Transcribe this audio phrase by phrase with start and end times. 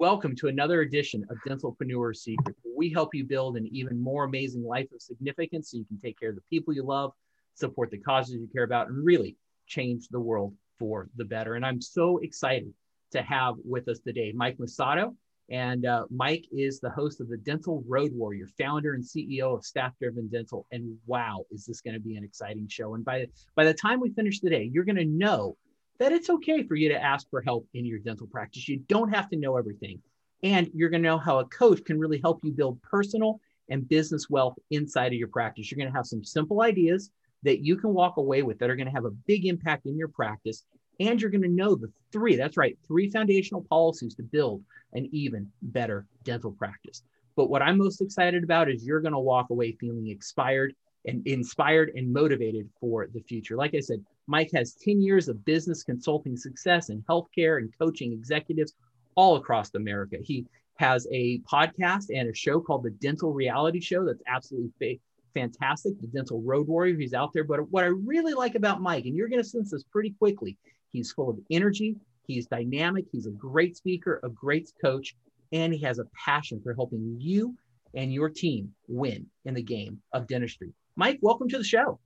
[0.00, 4.62] Welcome to another edition of Dentalpreneur Secrets, we help you build an even more amazing
[4.62, 7.10] life of significance so you can take care of the people you love,
[7.54, 9.36] support the causes you care about, and really
[9.66, 11.54] change the world for the better.
[11.54, 12.72] And I'm so excited
[13.10, 15.16] to have with us today Mike Masato.
[15.50, 19.64] And uh, Mike is the host of the Dental Road Warrior, founder and CEO of
[19.64, 20.64] Staff Driven Dental.
[20.70, 22.94] And wow, is this going to be an exciting show?
[22.94, 23.26] And by,
[23.56, 25.56] by the time we finish today, you're going to know
[25.98, 28.68] that it's okay for you to ask for help in your dental practice.
[28.68, 30.00] You don't have to know everything.
[30.42, 33.88] And you're going to know how a coach can really help you build personal and
[33.88, 35.70] business wealth inside of your practice.
[35.70, 37.10] You're going to have some simple ideas
[37.42, 39.96] that you can walk away with that are going to have a big impact in
[39.96, 40.64] your practice.
[41.00, 45.08] And you're going to know the three, that's right, three foundational policies to build an
[45.12, 47.02] even better dental practice.
[47.36, 50.74] But what I'm most excited about is you're going to walk away feeling inspired
[51.06, 53.56] and inspired and motivated for the future.
[53.56, 58.12] Like I said, Mike has 10 years of business consulting success in healthcare and coaching
[58.12, 58.74] executives
[59.14, 60.16] all across America.
[60.22, 65.00] He has a podcast and a show called the Dental Reality Show that's absolutely fa-
[65.34, 66.00] fantastic.
[66.00, 67.44] The Dental Road Warrior, he's out there.
[67.44, 70.56] But what I really like about Mike, and you're going to sense this pretty quickly,
[70.90, 75.16] he's full of energy, he's dynamic, he's a great speaker, a great coach,
[75.52, 77.56] and he has a passion for helping you
[77.94, 80.72] and your team win in the game of dentistry.
[80.98, 82.00] Mike, welcome to the show.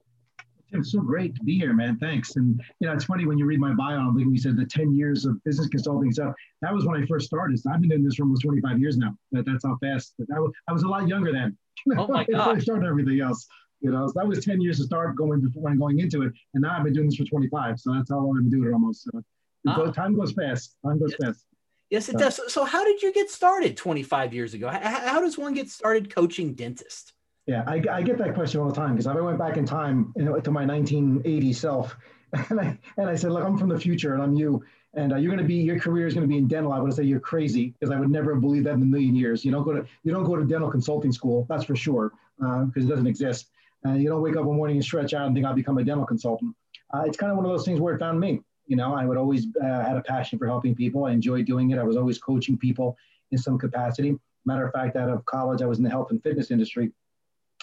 [0.70, 1.96] It's so great to be here, man.
[1.96, 2.36] Thanks.
[2.36, 4.66] And you know, it's funny when you read my bio, I'm think we said the
[4.66, 6.34] 10 years of business consulting stuff.
[6.60, 7.58] That was when I first started.
[7.58, 9.16] So I've been in this for almost 25 years now.
[9.32, 10.12] That, that's how fast.
[10.18, 11.56] That was, I was a lot younger then.
[11.96, 12.56] Oh my God.
[12.56, 13.46] I started everything else.
[13.80, 16.34] You know, so that was 10 years to start going before when going into it.
[16.52, 17.80] And now I've been doing this for 25.
[17.80, 19.04] So that's how long I've been doing it almost.
[19.04, 19.22] So
[19.68, 19.90] ah.
[19.92, 20.76] time goes fast.
[20.84, 21.28] Time goes yes.
[21.28, 21.46] fast.
[21.88, 22.36] Yes, it does.
[22.36, 24.68] So, so, how did you get started 25 years ago?
[24.68, 27.12] How, how does one get started coaching dentist?
[27.46, 30.12] Yeah, I, I get that question all the time because I went back in time
[30.16, 31.96] you know, to my 1980 self,
[32.50, 35.16] and I and I said, look, I'm from the future, and I'm you, and uh,
[35.16, 36.72] you're going to be your career is going to be in dental.
[36.72, 39.16] I would say you're crazy because I would never have believed that in a million
[39.16, 39.44] years.
[39.44, 42.70] You don't go to you don't go to dental consulting school, that's for sure, because
[42.76, 43.50] uh, it doesn't exist.
[43.84, 45.84] And you don't wake up one morning and stretch out and think I'll become a
[45.84, 46.54] dental consultant.
[46.94, 48.41] Uh, it's kind of one of those things where it found me.
[48.69, 51.06] You know, I would always uh, had a passion for helping people.
[51.06, 51.78] I enjoyed doing it.
[51.78, 52.97] I was always coaching people
[53.32, 54.16] in some capacity.
[54.44, 56.92] Matter of fact, out of college, I was in the health and fitness industry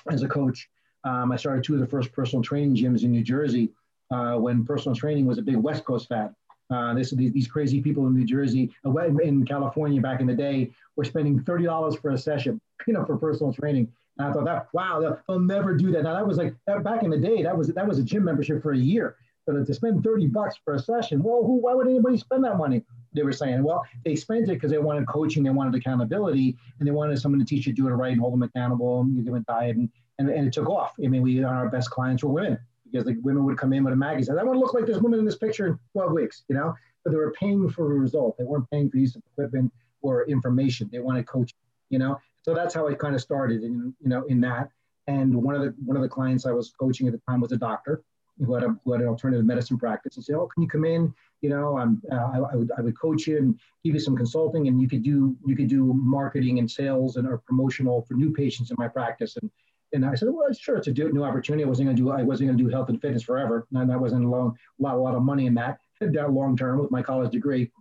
[0.09, 0.69] as a coach.
[1.03, 3.71] Um, I started two of the first personal training gyms in New Jersey
[4.11, 6.33] uh, when personal training was a big West Coast fad.
[6.71, 10.71] Uh, this, these, crazy people in New Jersey, uh, in California back in the day,
[10.95, 13.91] were spending thirty dollars for a session, you know, for personal training.
[14.17, 16.03] And I thought that, wow, they'll, never do that.
[16.03, 18.23] Now that was like that, back in the day, that was that was a gym
[18.23, 19.15] membership for a year.
[19.47, 21.55] But to spend thirty bucks for a session, well, who?
[21.55, 22.83] Why would anybody spend that money?
[23.13, 26.87] They were saying, well, they spent it because they wanted coaching, they wanted accountability, and
[26.87, 29.15] they wanted someone to teach you to do it right and hold them accountable, and
[29.15, 29.89] give them a diet, and
[30.19, 30.93] and, and it took off.
[31.03, 32.59] I mean, we our best clients were women
[32.91, 34.37] because the women would come in with a magazine.
[34.37, 36.75] I want to look like this woman in this picture in 12 weeks, you know.
[37.03, 38.37] But they were paying for a result.
[38.37, 39.71] They weren't paying for use of equipment
[40.01, 40.89] or information.
[40.91, 41.57] They wanted coaching,
[41.89, 42.19] you know.
[42.41, 44.69] So that's how it kind of started, in, you know, in that.
[45.07, 47.51] And one of the one of the clients I was coaching at the time was
[47.51, 48.03] a doctor
[48.43, 50.85] who had, a, who had an alternative medicine practice and said, "Oh, can you come
[50.85, 51.13] in?
[51.41, 54.15] You know, I'm, uh, I, I, would I would coach you and give you some
[54.15, 58.13] consulting, and you could do you could do marketing and sales and or promotional for
[58.13, 59.49] new patients in my practice." And
[59.93, 61.63] and I said, well, sure, it's a new opportunity.
[61.63, 63.67] I wasn't going to do, I wasn't going to do health and fitness forever.
[63.73, 66.55] And I wasn't a long, a lot, a lot of money in that, that long
[66.55, 67.71] term with my college degree.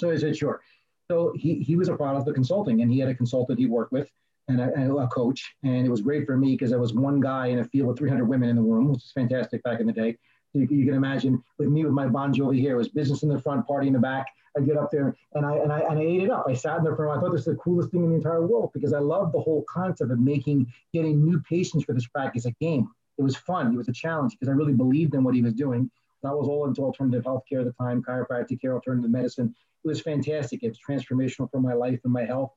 [0.00, 0.60] So I said, sure.
[1.08, 3.92] So he, he was a part of consulting and he had a consultant he worked
[3.92, 4.10] with
[4.48, 5.54] and a, and a coach.
[5.62, 7.98] And it was great for me because I was one guy in a field with
[7.98, 10.16] 300 women in the room, which was fantastic back in the day.
[10.54, 13.28] You, you can imagine with me with my Bon Jovi here, it was business in
[13.28, 14.26] the front, party in the back.
[14.56, 16.46] I get up there and I and I and I ate it up.
[16.48, 18.44] I sat in there for I thought this was the coolest thing in the entire
[18.44, 22.46] world because I love the whole concept of making getting new patients for this practice
[22.46, 22.88] a game.
[23.18, 23.72] It was fun.
[23.72, 25.90] It was a challenge because I really believed in what he was doing.
[26.22, 29.54] That was all into alternative healthcare at the time, chiropractic care, alternative medicine.
[29.84, 30.62] It was fantastic.
[30.62, 32.52] It was transformational for my life and my health.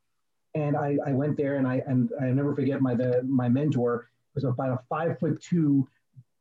[0.53, 4.09] And I, I went there and I and I never forget my the my mentor
[4.35, 5.87] was about a five foot two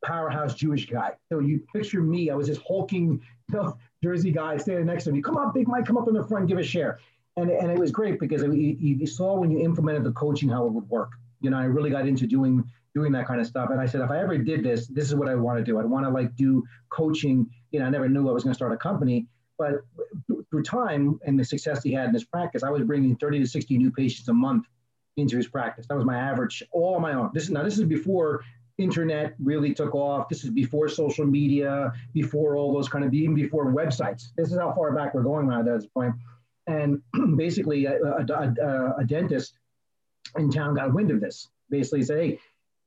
[0.05, 1.13] powerhouse Jewish guy.
[1.29, 5.13] So you picture me, I was this hulking you know, Jersey guy standing next to
[5.13, 5.21] me.
[5.21, 6.99] Come on, big Mike, come up in the front, give a share.
[7.37, 10.67] And, and it was great because you, you saw when you implemented the coaching how
[10.67, 11.13] it would work.
[11.41, 12.65] You know, I really got into doing
[12.95, 13.71] doing that kind of stuff.
[13.71, 15.79] And I said, if I ever did this, this is what I want to do.
[15.79, 17.49] I want to like do coaching.
[17.71, 19.27] You know, I never knew I was going to start a company,
[19.61, 19.85] but
[20.49, 23.47] through time and the success he had in his practice, I was bringing 30 to
[23.47, 24.65] 60 new patients a month
[25.19, 25.87] into his practice.
[25.87, 27.31] That was my average, all my own.
[27.35, 28.43] This is now this is before
[28.79, 30.31] internet really took off.
[30.31, 34.29] This is before social media, before all those kind of, even before websites.
[34.35, 36.15] This is how far back we're going right at this point.
[36.67, 37.03] And
[37.37, 39.59] basically, a, a, a, a dentist
[40.39, 41.49] in town got wind of this.
[41.69, 42.39] Basically, said, "Hey,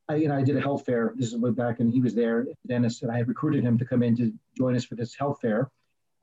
[0.09, 1.13] I, you know, I did a health fair.
[1.15, 2.43] This is way back, and he was there.
[2.43, 5.13] The dentist, and I had recruited him to come in to join us for this
[5.13, 5.69] health fair.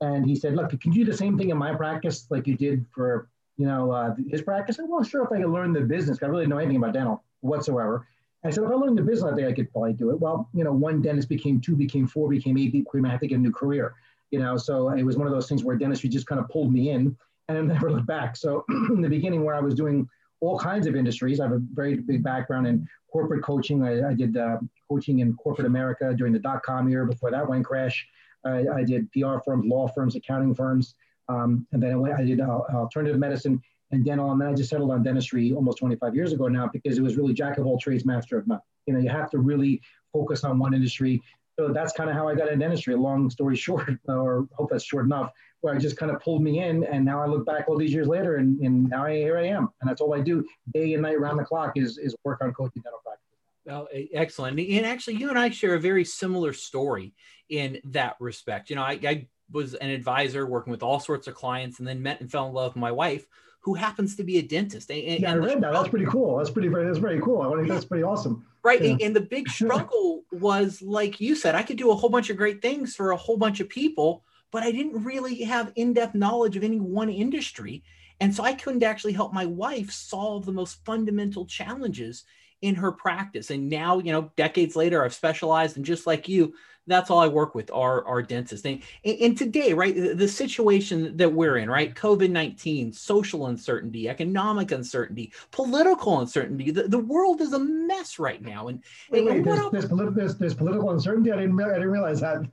[0.01, 2.57] And he said, "Look, can you do the same thing in my practice like you
[2.57, 3.29] did for
[3.61, 4.77] you know, uh, his practice.
[4.77, 6.93] I said, well, sure, if I could learn the business, I really know anything about
[6.93, 8.07] dental whatsoever.
[8.43, 10.19] I said, if I learned the business, I think I could probably do it.
[10.19, 13.27] Well, you know, one dentist became two, became four, became eight, became, I had to
[13.27, 13.93] get a new career,
[14.31, 16.73] you know, so it was one of those things where dentistry just kind of pulled
[16.73, 17.15] me in
[17.49, 18.35] and I never looked back.
[18.35, 20.09] So in the beginning where I was doing
[20.39, 23.83] all kinds of industries, I have a very big background in corporate coaching.
[23.83, 24.57] I, I did uh,
[24.89, 28.07] coaching in corporate America during the dot-com era before that went crash.
[28.45, 30.95] I, I did PR firms, law firms, accounting firms.
[31.29, 33.61] Um, and then I, went, I did uh, alternative medicine
[33.91, 34.31] and dental.
[34.31, 37.17] And then I just settled on dentistry almost 25 years ago now because it was
[37.17, 38.59] really jack of all trades, master of none.
[38.87, 39.81] You know, you have to really
[40.13, 41.21] focus on one industry.
[41.59, 42.95] So that's kind of how I got in dentistry.
[42.95, 46.63] Long story short, or hope that's short enough, where I just kind of pulled me
[46.63, 46.83] in.
[46.85, 49.47] And now I look back all these years later, and, and now I, here I
[49.47, 49.69] am.
[49.81, 52.53] And that's all I do day and night, around the clock, is is work on
[52.53, 53.30] coaching dental practice.
[53.65, 54.59] Well, excellent.
[54.59, 57.13] And actually, you and I share a very similar story
[57.49, 58.69] in that respect.
[58.69, 62.01] You know, I, I was an advisor working with all sorts of clients, and then
[62.01, 63.27] met and fell in love with my wife,
[63.61, 64.89] who happens to be a dentist.
[64.89, 65.73] And, yeah, I read that.
[65.73, 66.37] That's pretty cool.
[66.37, 66.85] That's pretty very.
[66.85, 67.41] That's very cool.
[67.41, 68.45] I think that's pretty awesome.
[68.63, 68.81] Right.
[68.81, 68.97] Yeah.
[69.01, 72.37] And the big struggle was, like you said, I could do a whole bunch of
[72.37, 76.57] great things for a whole bunch of people, but I didn't really have in-depth knowledge
[76.57, 77.83] of any one industry.
[78.19, 82.23] And so I couldn't actually help my wife solve the most fundamental challenges
[82.61, 83.49] in her practice.
[83.49, 86.53] And now, you know, decades later, I've specialized and just like you,
[86.87, 88.65] that's all I work with are our dentists.
[88.65, 94.71] And, and today, right, the situation that we're in, right, COVID 19, social uncertainty, economic
[94.71, 98.67] uncertainty, political uncertainty, the, the world is a mess right now.
[98.67, 101.31] And, wait, wait, there's, there's, politi- there's, there's, political uncertainty.
[101.31, 102.49] I didn't, I didn't realize that.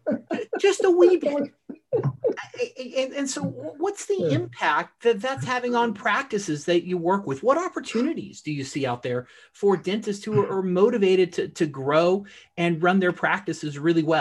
[0.60, 1.52] just a wee bit.
[2.96, 4.36] and, and, so what's the yeah.
[4.36, 8.84] impact that that's having on practices that you work with what opportunities do you see
[8.84, 10.52] out there for dentists who hmm.
[10.52, 12.26] are, motivated to, to grow
[12.58, 14.17] and run their practices really well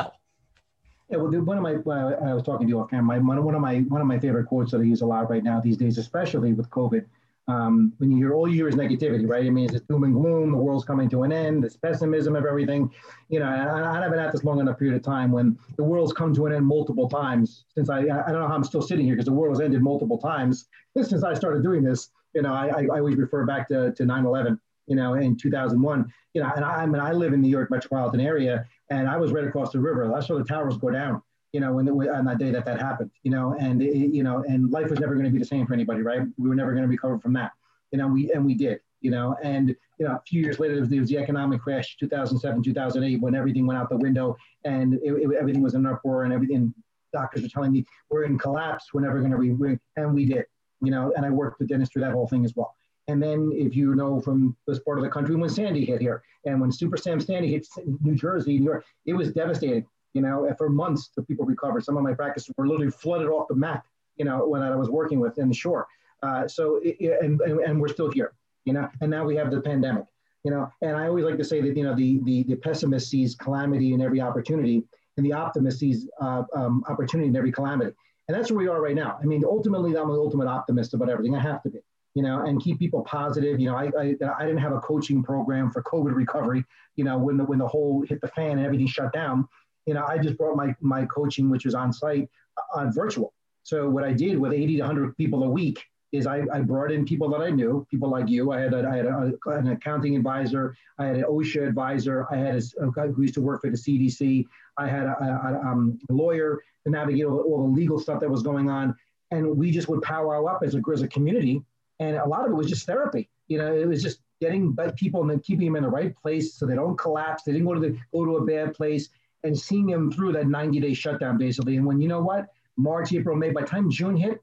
[1.09, 3.21] yeah, well, one of my I was talking to you off camera.
[3.21, 5.43] My, one of my one of my favorite quotes that I use a lot right
[5.43, 7.05] now these days, especially with COVID,
[7.47, 9.45] um, when you hear all you hear is negativity, right?
[9.45, 10.51] I mean, it's doom and gloom.
[10.51, 11.63] The world's coming to an end.
[11.63, 12.91] This pessimism of everything.
[13.29, 16.11] You know, I, I haven't had this long enough period of time when the world's
[16.11, 17.63] come to an end multiple times.
[17.73, 19.81] Since I, I don't know how I'm still sitting here because the world has ended
[19.81, 20.67] multiple times
[21.01, 22.09] since I started doing this.
[22.33, 24.59] You know, I, I always refer back to, to 9/11.
[24.87, 26.13] You know, in 2001.
[26.33, 29.17] You know, and I, I mean, I live in New York metropolitan area, and I
[29.17, 30.13] was right across the river.
[30.13, 31.21] I saw the towers go down
[31.53, 34.43] you know, when, on that day that that happened, you know, and it, you know,
[34.47, 36.21] and life was never going to be the same for anybody, right?
[36.37, 37.53] We were never going to recover from that
[37.91, 40.85] you know, we and we did, you know, and you know, a few years later
[40.85, 45.13] there was, the economic crash, 2007, 2008, when everything went out the window and it,
[45.13, 46.73] it, everything was in an uproar and everything.
[47.13, 50.45] Doctors were telling me we're in collapse, we're never going to re, and we did,
[50.81, 52.75] you know, and I worked with dentists through that whole thing as well.
[53.07, 56.23] And then, if you know from this part of the country, when Sandy hit here,
[56.45, 57.67] and when Super Sam Sandy hit
[58.01, 59.85] New Jersey, New York, it was devastating.
[60.13, 61.83] You know, for months the people recovered.
[61.83, 63.85] Some of my practices were literally flooded off the map.
[64.17, 65.87] You know, when I was working with in the shore.
[66.23, 68.33] Uh, so, it, and, and, and we're still here,
[68.65, 70.05] you know, and now we have the pandemic,
[70.43, 73.09] you know, and I always like to say that, you know, the, the, the pessimist
[73.11, 74.83] sees calamity in every opportunity
[75.17, 77.91] and the optimist sees uh, um, opportunity in every calamity.
[78.27, 79.19] And that's where we are right now.
[79.21, 81.35] I mean, ultimately, I'm an ultimate optimist about everything.
[81.35, 81.79] I have to be,
[82.17, 83.59] you know, and keep people positive.
[83.59, 86.65] You know, I, I, I didn't have a coaching program for COVID recovery,
[86.95, 89.47] you know, when the, when the whole hit the fan and everything shut down,
[89.85, 92.27] you know, I just brought my, my coaching, which was on site,
[92.57, 93.35] uh, on virtual.
[93.61, 95.79] So what I did with 80 to 100 people a week,
[96.11, 98.51] is I, I brought in people that I knew, people like you.
[98.51, 102.37] I had, a, I had a, an accounting advisor, I had an OSHA advisor, I
[102.37, 104.45] had a, a guy who used to work for the CDC,
[104.77, 108.41] I had a, um, lawyer to navigate all the, all the, legal stuff that was
[108.41, 108.95] going on,
[109.31, 111.61] and we just would powwow up as a, as a community.
[111.99, 113.29] And a lot of it was just therapy.
[113.47, 116.53] You know, it was just getting people and then keeping them in the right place
[116.53, 117.43] so they don't collapse.
[117.43, 119.09] They didn't go to the go to a bad place,
[119.43, 121.77] and seeing them through that 90 day shutdown basically.
[121.77, 124.41] And when you know what, March, April, May, by time June hit,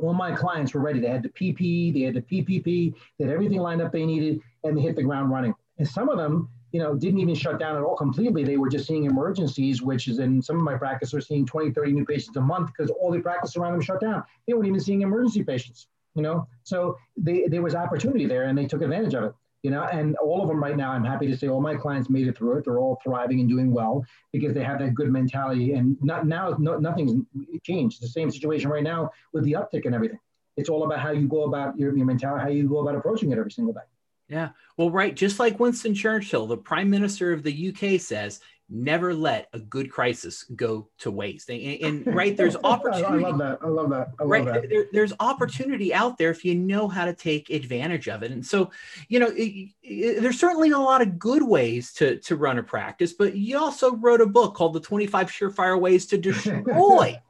[0.00, 1.00] all my clients were ready.
[1.00, 4.40] They had the PP, they had the PPP, they had everything lined up they needed,
[4.64, 5.54] and they hit the ground running.
[5.78, 8.44] And some of them, you know, didn't even shut down at all completely.
[8.44, 11.72] They were just seeing emergencies, which is in some of my practice are seeing 20,
[11.72, 14.22] 30 new patients a month because all the practice around them shut down.
[14.46, 16.46] They weren't even seeing emergency patients, you know.
[16.64, 19.82] So they, there was opportunity there and they took advantage of it you know?
[19.84, 22.36] And all of them right now i'm happy to say all my clients made it
[22.36, 22.64] through it.
[22.64, 26.56] They're all thriving and doing well because they have that good mentality and not now
[26.58, 27.24] no, nothing's
[27.62, 28.02] changed.
[28.02, 30.18] The same situation right now with the uptick and everything.
[30.56, 33.30] It's all about how you go about your, your mentality how you go about approaching
[33.32, 33.80] it every single day.
[34.28, 34.50] Yeah.
[34.76, 38.40] Well right just like winston churchill the prime minister of the uk says
[38.70, 41.50] never let a good crisis go to waste.
[41.50, 43.24] And, and right, there's opportunity.
[43.24, 43.58] I love that.
[43.62, 44.08] I love that.
[44.18, 44.68] I love right, that.
[44.68, 48.30] There, there's opportunity out there if you know how to take advantage of it.
[48.30, 48.70] And so,
[49.08, 52.62] you know, it, it, there's certainly a lot of good ways to to run a
[52.62, 57.20] practice, but you also wrote a book called "The 25 Surefire Ways to Destroy."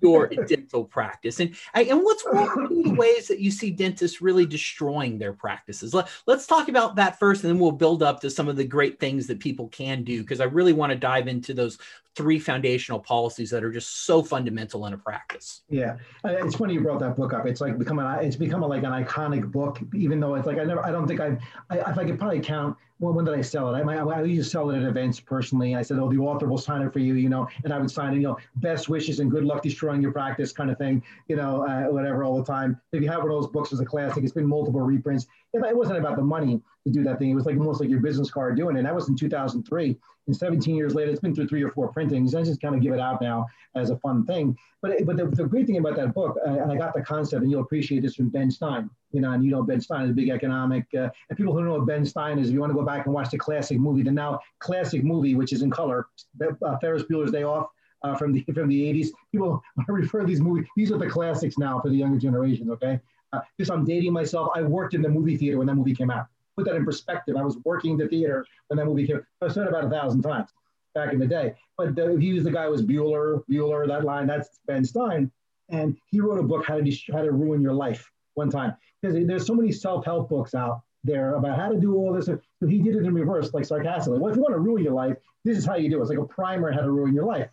[0.00, 1.40] Your dental practice.
[1.40, 5.94] And and what's one of the ways that you see dentists really destroying their practices?
[5.94, 8.64] Let, let's talk about that first, and then we'll build up to some of the
[8.64, 11.78] great things that people can do because I really want to dive into those
[12.18, 15.62] three foundational policies that are just so fundamental in a practice.
[15.70, 17.46] Yeah, it's funny you brought that book up.
[17.46, 20.58] It's like become a, it's become a, like an iconic book, even though it's like
[20.58, 21.38] I never, I don't think I've,
[21.70, 23.78] I, if I could probably count, well, when did I sell it?
[23.78, 25.74] I, I, I used to sell it at events personally.
[25.76, 27.90] I said, oh, the author will sign it for you, you know, and I would
[27.90, 31.02] sign it, you know, best wishes and good luck destroying your practice kind of thing,
[31.28, 32.80] you know, uh, whatever all the time.
[32.92, 35.26] If you have one of those books as a classic, it's been multiple reprints.
[35.52, 37.30] It wasn't about the money to do that thing.
[37.30, 38.80] It was like almost like your business card doing it.
[38.80, 39.96] And that was in 2003
[40.28, 42.34] and 17 years later, it's been through three or four printings.
[42.34, 44.56] I just kind of give it out now as a fun thing.
[44.82, 47.42] But but the, the great thing about that book, uh, and I got the concept,
[47.42, 48.90] and you'll appreciate this from Ben Stein.
[49.10, 50.84] You know, and you know Ben Stein is a big economic.
[50.94, 53.06] Uh, and people who know what Ben Stein is, if you want to go back
[53.06, 56.06] and watch the classic movie, the now classic movie, which is in color,
[56.42, 57.66] uh, Ferris Bueller's Day Off.
[58.04, 60.66] Uh, from the from the 80s, people refer to these movies.
[60.76, 62.70] These are the classics now for the younger generations.
[62.70, 63.00] Okay,
[63.32, 64.50] uh, just I'm dating myself.
[64.54, 66.26] I worked in the movie theater when that movie came out
[66.58, 69.20] put that in perspective, I was working the theater when that movie came.
[69.40, 70.50] I've said it about a thousand times
[70.94, 71.54] back in the day.
[71.76, 73.86] But the, he was the guy was Bueller, Bueller.
[73.86, 75.30] That line, that's Ben Stein,
[75.68, 79.16] and he wrote a book how to how to ruin your life one time because
[79.26, 82.26] there's so many self help books out there about how to do all this.
[82.26, 84.18] So he did it in reverse, like sarcastically.
[84.18, 86.02] Well, if you want to ruin your life, this is how you do it.
[86.02, 87.48] It's like a primer how to ruin your life.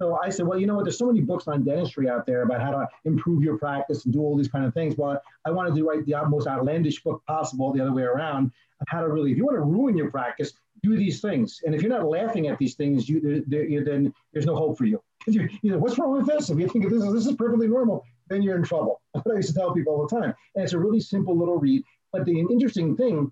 [0.00, 0.84] So I said, well, you know what?
[0.84, 4.14] There's so many books on dentistry out there about how to improve your practice and
[4.14, 4.96] do all these kind of things.
[4.96, 8.50] Well, I wanted to write the most outlandish book possible, the other way around,
[8.86, 11.60] how to really, if you want to ruin your practice, do these things.
[11.66, 14.86] And if you're not laughing at these things, you, you then there's no hope for
[14.86, 15.02] you.
[15.26, 16.48] You, what's wrong with this?
[16.48, 19.02] If you think this is this is perfectly normal, then you're in trouble.
[19.14, 20.34] I used to tell people all the time.
[20.54, 21.84] And it's a really simple little read.
[22.10, 23.30] But the interesting thing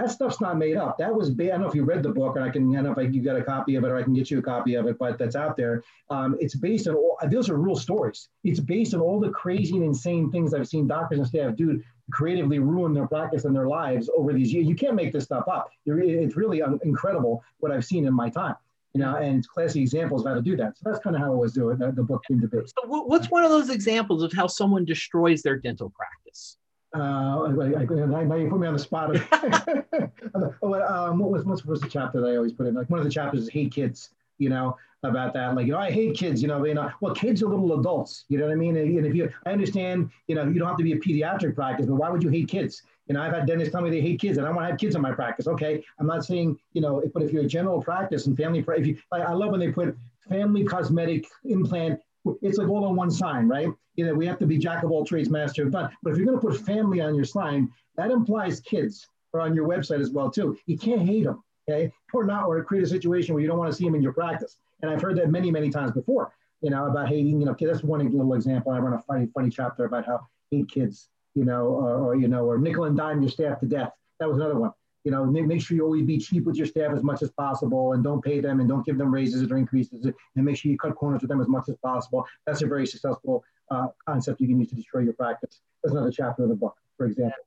[0.00, 0.98] that stuff's not made up.
[0.98, 2.96] That was, I don't know if you read the book, and I can, I don't
[2.96, 4.74] know if you got a copy of it, or I can get you a copy
[4.74, 5.82] of it, but that's out there.
[6.08, 8.28] Um, it's based on all, those are real stories.
[8.42, 11.82] It's based on all the crazy and insane things I've seen doctors and staff do
[12.10, 14.66] creatively ruin their practice and their lives over these years.
[14.66, 15.70] You can't make this stuff up.
[15.86, 18.56] It's really incredible what I've seen in my time
[18.92, 20.76] you know, and classic examples of how to do that.
[20.76, 22.58] So that's kind of how I was doing the, the book came to be.
[22.66, 26.56] So what's one of those examples of how someone destroys their dental practice?
[26.94, 29.14] Uh, I, I, now you put me on the spot.
[30.34, 32.74] um, what was what was the chapter that I always put in?
[32.74, 34.10] Like one of the chapters is hate kids.
[34.38, 35.54] You know about that.
[35.54, 36.42] Like you know, I hate kids.
[36.42, 36.90] You know, you know.
[37.00, 38.24] Well, kids are little adults.
[38.28, 38.76] You know what I mean?
[38.76, 40.10] And if you, I understand.
[40.26, 42.48] You know, you don't have to be a pediatric practice, but why would you hate
[42.48, 42.82] kids?
[43.06, 44.78] You know, I've had dentists tell me they hate kids, and I want to have
[44.78, 45.46] kids in my practice.
[45.46, 48.86] Okay, I'm not saying you know, but if you're a general practice and family, if
[48.86, 49.96] you, like, I love when they put
[50.28, 52.00] family cosmetic implant
[52.42, 53.68] it's like all on one sign, right?
[53.96, 55.90] You know, we have to be jack of all trades, master of none.
[56.02, 59.54] But if you're going to put family on your sign, that implies kids are on
[59.54, 60.58] your website as well too.
[60.66, 63.70] You can't hate them, okay, or not, or create a situation where you don't want
[63.70, 64.56] to see them in your practice.
[64.82, 66.32] And I've heard that many, many times before.
[66.62, 67.40] You know, about hating.
[67.40, 68.72] You know, that's one little example.
[68.72, 71.08] I run a funny, funny chapter about how hate kids.
[71.34, 73.92] You know, or, or you know, or nickel and dime your staff to death.
[74.18, 74.72] That was another one
[75.04, 77.94] you know, make sure you always be cheap with your staff as much as possible
[77.94, 80.78] and don't pay them and don't give them raises or increases and make sure you
[80.78, 82.26] cut corners with them as much as possible.
[82.46, 85.60] That's a very successful uh, concept you can use to destroy your practice.
[85.82, 87.38] That's another chapter of the book, for example.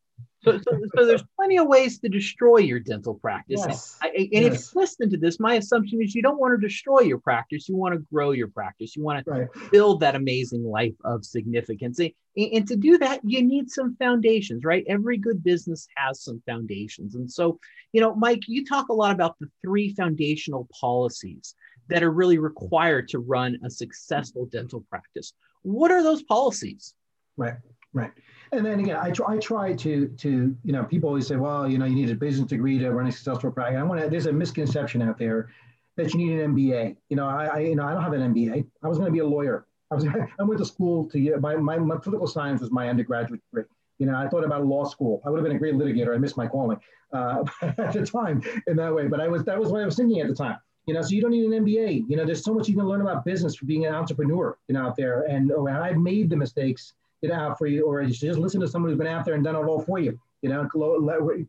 [0.44, 3.64] So, so, so, there's plenty of ways to destroy your dental practice.
[3.66, 3.98] Yes.
[4.04, 4.44] And, and yes.
[4.44, 7.70] if you listen to this, my assumption is you don't want to destroy your practice.
[7.70, 8.96] You want to grow your practice.
[8.96, 9.48] You want to right.
[9.72, 12.00] build that amazing life of significance.
[12.00, 14.84] And, and to do that, you need some foundations, right?
[14.88, 17.16] Every good business has some foundations.
[17.16, 17.60] And so,
[17.94, 21.56] you know, Mike, you talk a lot about the three foundational policies
[21.90, 25.34] that are really required to run a successful dental practice.
[25.62, 26.94] What are those policies?
[27.38, 27.56] Right,
[27.94, 28.12] right
[28.58, 31.68] and then again, I try, I try to, to, you know, people always say, well,
[31.68, 33.80] you know, you need a business degree to run a successful practice.
[33.80, 35.50] I want to, there's a misconception out there
[35.98, 36.96] that you need an MBA.
[37.10, 38.66] You know, I, I you know, I don't have an MBA.
[38.84, 39.66] I was going to be a lawyer.
[39.92, 40.06] I was,
[40.40, 43.66] I went to school to my, my, my political science was my undergraduate degree.
[44.00, 45.22] You know, I thought about law school.
[45.26, 46.16] I would have been a great litigator.
[46.16, 46.80] I missed my calling
[47.14, 49.96] uh, at the time in that way, but I was, that was what I was
[49.96, 52.44] thinking at the time you know so you don't need an mba you know there's
[52.44, 55.22] so much you can learn about business for being an entrepreneur you know out there
[55.24, 56.94] and oh, and i've made the mistakes
[57.24, 59.56] it out for you, or just listen to someone who's been out there and done
[59.56, 60.20] it all for you.
[60.42, 60.68] You know,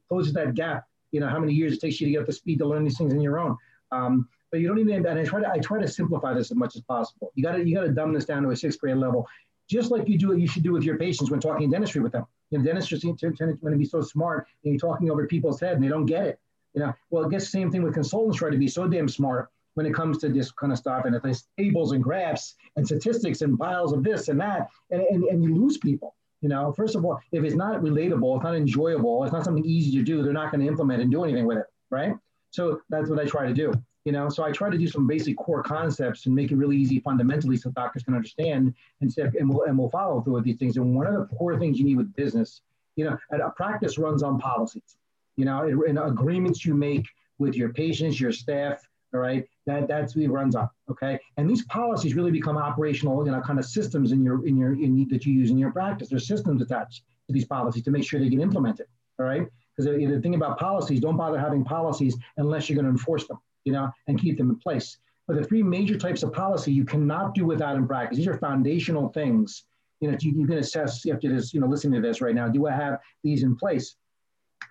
[0.08, 0.86] closes that gap.
[1.12, 2.84] You know, how many years it takes you to get up to speed to learn
[2.84, 3.56] these things on your own.
[3.92, 5.04] Um, but you don't even.
[5.06, 7.32] And I try to I try to simplify this as much as possible.
[7.34, 9.26] You got to you got to dumb this down to a sixth grade level,
[9.68, 12.12] just like you do what you should do with your patients when talking dentistry with
[12.12, 12.24] them.
[12.50, 15.82] You know, dentists tend to be so smart, and you're talking over people's head, and
[15.82, 16.40] they don't get it.
[16.74, 19.08] You know, well, I guess the same thing with consultants try to be so damn
[19.08, 21.04] smart when it comes to this kind of stuff.
[21.04, 25.24] And there's tables and graphs and statistics and piles of this and that, and, and,
[25.24, 26.14] and you lose people.
[26.40, 29.64] You know, first of all, if it's not relatable, it's not enjoyable, it's not something
[29.64, 32.14] easy to do, they're not going to implement and do anything with it, right?
[32.50, 33.72] So that's what I try to do.
[34.04, 36.76] You know, so I try to do some basic core concepts and make it really
[36.76, 40.58] easy fundamentally so doctors can understand and and we'll, and we'll follow through with these
[40.58, 40.76] things.
[40.76, 42.60] And one of the core things you need with business,
[42.96, 44.98] you know, a practice runs on policies,
[45.36, 47.06] you know, in agreements you make
[47.38, 50.68] with your patients, your staff, all right, that that's what it runs on.
[50.90, 54.56] Okay, and these policies really become operational, you know, kind of systems in your in
[54.56, 56.08] your in that you use in your practice.
[56.08, 58.86] There's systems attached to these policies to make sure they get implemented.
[59.18, 62.90] All right, because the, thing about policies, don't bother having policies unless you're going to
[62.90, 64.98] enforce them, you know, and keep them in place.
[65.26, 68.18] But the three major types of policy you cannot do without in practice.
[68.18, 69.64] These are foundational things.
[70.00, 72.48] You know, you, you can assess after this, you know, listening to this right now.
[72.48, 73.96] Do I have these in place?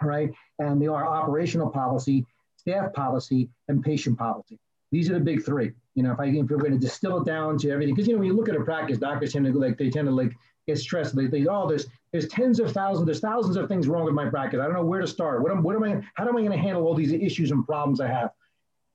[0.02, 2.26] All right, and they are operational policy,
[2.64, 4.60] staff policy, and patient policy.
[4.92, 5.72] These are the big three.
[5.96, 8.14] You know, if I if we're going to distill it down to everything, because you
[8.14, 10.34] know when you look at a practice, doctors tend to like they tend to like
[10.68, 11.16] get stressed.
[11.16, 14.30] They think, oh, there's there's tens of thousands, there's thousands of things wrong with my
[14.30, 14.60] practice.
[14.62, 15.42] I don't know where to start.
[15.42, 16.02] What am what am I?
[16.16, 18.32] How am I going to handle all these issues and problems I have?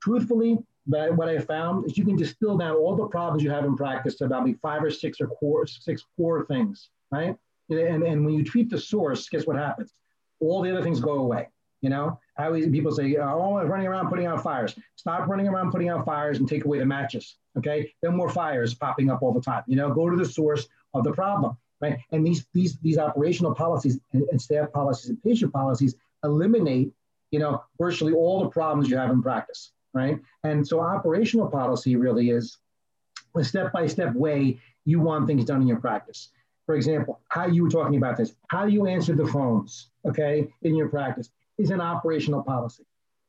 [0.01, 0.59] Truthfully,
[0.89, 3.77] that what I found is you can distill down all the problems you have in
[3.77, 7.37] practice to about five or six or core, six core things, right?
[7.71, 9.93] And, and when you treat the source, guess what happens?
[10.41, 11.49] All the other things go away.
[11.83, 15.49] You know, I always people say, "Oh, I'm running around putting out fires." Stop running
[15.49, 17.37] around putting out fires and take away the matches.
[17.59, 19.65] Okay, then more fires popping up all the time.
[19.67, 21.99] You know, go to the source of the problem, right?
[22.13, 26.93] And these these these operational policies and, and staff policies and patient policies eliminate,
[27.33, 30.21] you know, virtually all the problems you have in practice, right?
[30.45, 32.57] And so operational policy really is
[33.37, 36.31] a step-by-step way you want things done in your practice.
[36.67, 40.49] For example, how you were talking about this, how do you answer the phones, okay,
[40.63, 42.85] in your practice is an operational policy.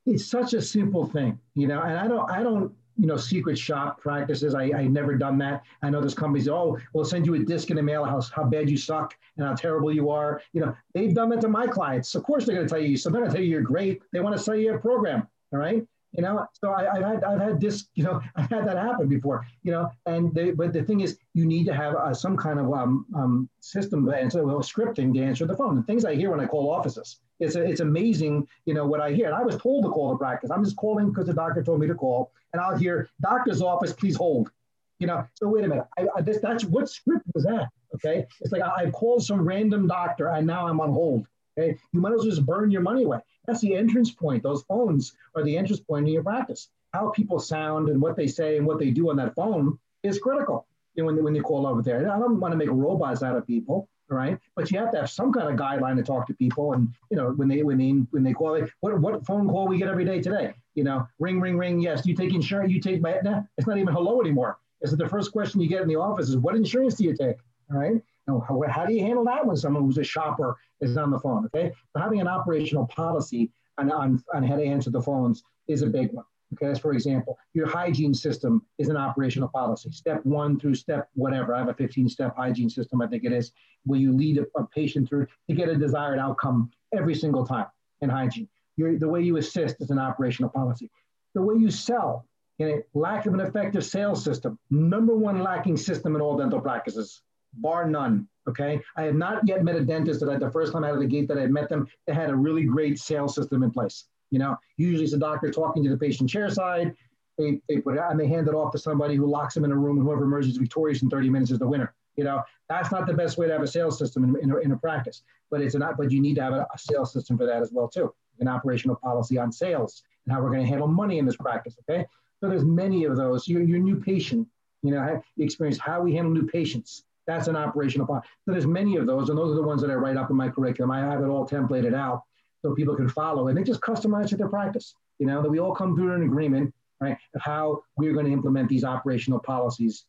[0.05, 3.57] It's such a simple thing, you know, and I don't, I don't, you know, secret
[3.57, 4.55] shop practices.
[4.55, 5.63] I, I never done that.
[5.81, 8.69] I know there's companies, oh, we'll send you a disc in the mail how bad
[8.69, 10.41] you suck and how terrible you are.
[10.51, 12.13] You know, they've done that to my clients.
[12.15, 14.01] Of course, they're going to tell you, so they're going to tell you you're great.
[14.11, 15.27] They want to sell you a program.
[15.53, 15.85] All right.
[16.13, 19.07] You know, so I, have had I've had this, you know, I've had that happen
[19.07, 22.35] before, you know, and they, but the thing is, you need to have uh, some
[22.35, 25.75] kind of um, um, system to answer, well, scripting to answer the phone.
[25.75, 29.01] The things I hear when I call offices, it's a, it's amazing, you know, what
[29.01, 29.27] I hear.
[29.27, 30.49] And I was told to call the practice.
[30.49, 33.93] I'm just calling because the doctor told me to call, and I'll hear doctor's office,
[33.93, 34.49] please hold.
[34.97, 35.85] You know, so wait a minute.
[35.97, 37.69] I, I, this, that's what script was that?
[37.95, 41.25] Okay, it's like I, I called some random doctor and now I'm on hold.
[41.59, 43.19] Okay, you might as well just burn your money away.
[43.45, 44.43] That's the entrance point.
[44.43, 46.69] Those phones are the entrance point in your practice.
[46.93, 50.19] How people sound and what they say and what they do on that phone is
[50.19, 52.11] critical you know, when, when you call over there.
[52.11, 54.39] I don't want to make robots out of people, right?
[54.55, 56.73] But you have to have some kind of guideline to talk to people.
[56.73, 59.77] And you know, when they when they when they call, what what phone call we
[59.77, 60.53] get every day today?
[60.75, 61.79] You know, ring ring ring.
[61.79, 62.71] Yes, you take insurance.
[62.71, 63.47] You take my Aetna.
[63.57, 64.57] It's not even hello anymore.
[64.81, 67.15] Is it the first question you get in the office is what insurance do you
[67.15, 67.37] take?
[67.71, 68.01] All right.
[68.37, 71.45] How, how do you handle that when someone who's a shopper is on the phone?
[71.45, 71.71] Okay.
[71.97, 76.11] Having an operational policy on, on, on how to answer the phones is a big
[76.13, 76.25] one.
[76.53, 79.91] Okay, as for example, your hygiene system is an operational policy.
[79.91, 81.53] Step one through step whatever.
[81.53, 83.51] I have a 15 step hygiene system, I think it is,
[83.85, 87.67] where you lead a, a patient through to get a desired outcome every single time
[88.01, 88.47] in hygiene.
[88.77, 90.89] Your, the way you assist is an operational policy.
[91.35, 92.25] The way you sell,
[92.57, 96.59] in a lack of an effective sales system, number one lacking system in all dental
[96.59, 97.21] practices
[97.53, 98.27] bar none.
[98.47, 98.81] Okay.
[98.95, 101.07] I have not yet met a dentist that I, the first time out of the
[101.07, 104.05] gate that I met them, they had a really great sales system in place.
[104.31, 106.95] You know, usually it's a doctor talking to the patient chair side.
[107.37, 109.65] They, they put it out and they hand it off to somebody who locks them
[109.65, 111.93] in a room and whoever emerges victorious in 30 minutes is the winner.
[112.15, 114.57] You know, that's not the best way to have a sales system in, in, a,
[114.57, 117.37] in a practice, but it's not, but you need to have a, a sales system
[117.37, 118.13] for that as well too.
[118.39, 121.77] An operational policy on sales and how we're going to handle money in this practice.
[121.89, 122.05] Okay.
[122.41, 123.47] So there's many of those.
[123.47, 124.47] Your, your new patient,
[124.81, 128.21] you know, experience how we handle new patients that's an operational plan.
[128.45, 130.35] So there's many of those, and those are the ones that I write up in
[130.35, 130.91] my curriculum.
[130.91, 132.23] I have it all templated out
[132.61, 134.95] so people can follow, and they just customize it to their practice.
[135.19, 138.31] You know that we all come through an agreement, right, of how we're going to
[138.31, 140.05] implement these operational policies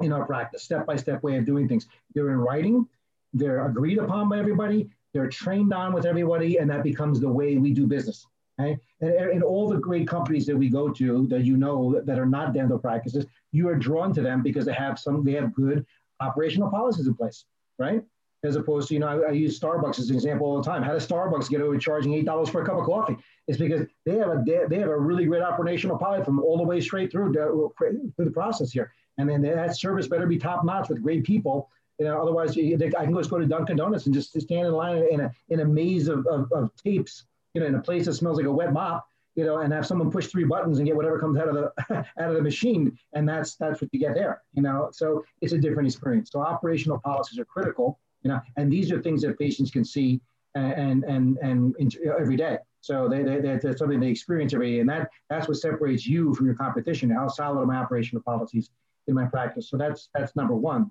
[0.00, 1.86] in our practice, step by step way of doing things.
[2.14, 2.86] They're in writing,
[3.32, 7.56] they're agreed upon by everybody, they're trained on with everybody, and that becomes the way
[7.56, 8.26] we do business.
[8.58, 8.78] Okay?
[9.00, 12.26] And, and all the great companies that we go to that you know that are
[12.26, 15.86] not dental practices, you are drawn to them because they have some, they have good
[16.20, 17.44] operational policies in place,
[17.78, 18.02] right?
[18.42, 20.82] As opposed to, you know, I, I, use Starbucks as an example all the time.
[20.82, 23.16] How does Starbucks get away charging eight dollars for a cup of coffee?
[23.46, 26.62] It's because they have a they, have a really great operational policy from all the
[26.62, 30.64] way straight through to, through the process here, and then that service better be top
[30.64, 31.68] notch with great people.
[31.98, 34.72] You know, otherwise, they, I can just go to Dunkin' Donuts and just stand in
[34.72, 38.06] line in a in a maze of, of, of tapes, you know, in a place
[38.06, 39.06] that smells like a wet mop,
[39.40, 41.72] you know, and have someone push three buttons and get whatever comes out of the
[42.20, 44.90] out of the machine, and that's that's what you get there, you know.
[44.92, 46.30] So it's a different experience.
[46.30, 50.20] So operational policies are critical, you know, and these are things that patients can see
[50.54, 54.80] and and and, and every day, So they, they, that's something they experience every day.
[54.80, 58.70] And that, that's what separates you from your competition, how solid are my operational policies
[59.06, 59.68] in my practice.
[59.68, 60.90] So that's, that's number one.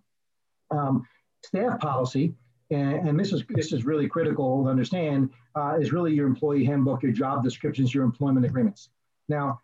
[0.71, 1.05] Um,
[1.43, 2.33] staff policy,
[2.71, 6.63] and, and, this is this is really critical to understand, uh, is really your employee
[6.63, 8.89] handbook, your job descriptions, your employment agreements.
[9.27, 9.61] Now,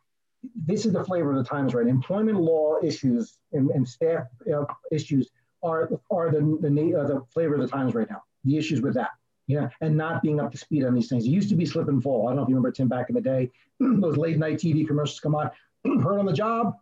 [0.56, 1.88] this is the flavor of the times, right?
[1.88, 5.30] Employment law issues and, and staff uh, issues
[5.64, 8.24] are are the the, uh, the flavor of the times right now.
[8.44, 9.12] The issues with that
[9.48, 11.26] yeah, and not being up to speed on these things.
[11.26, 12.28] It used to be slip and fall.
[12.28, 13.52] I don't know if you remember Tim back in the day.
[13.80, 15.52] Those late night TV commercials come on.
[16.02, 16.78] Hurt on the job.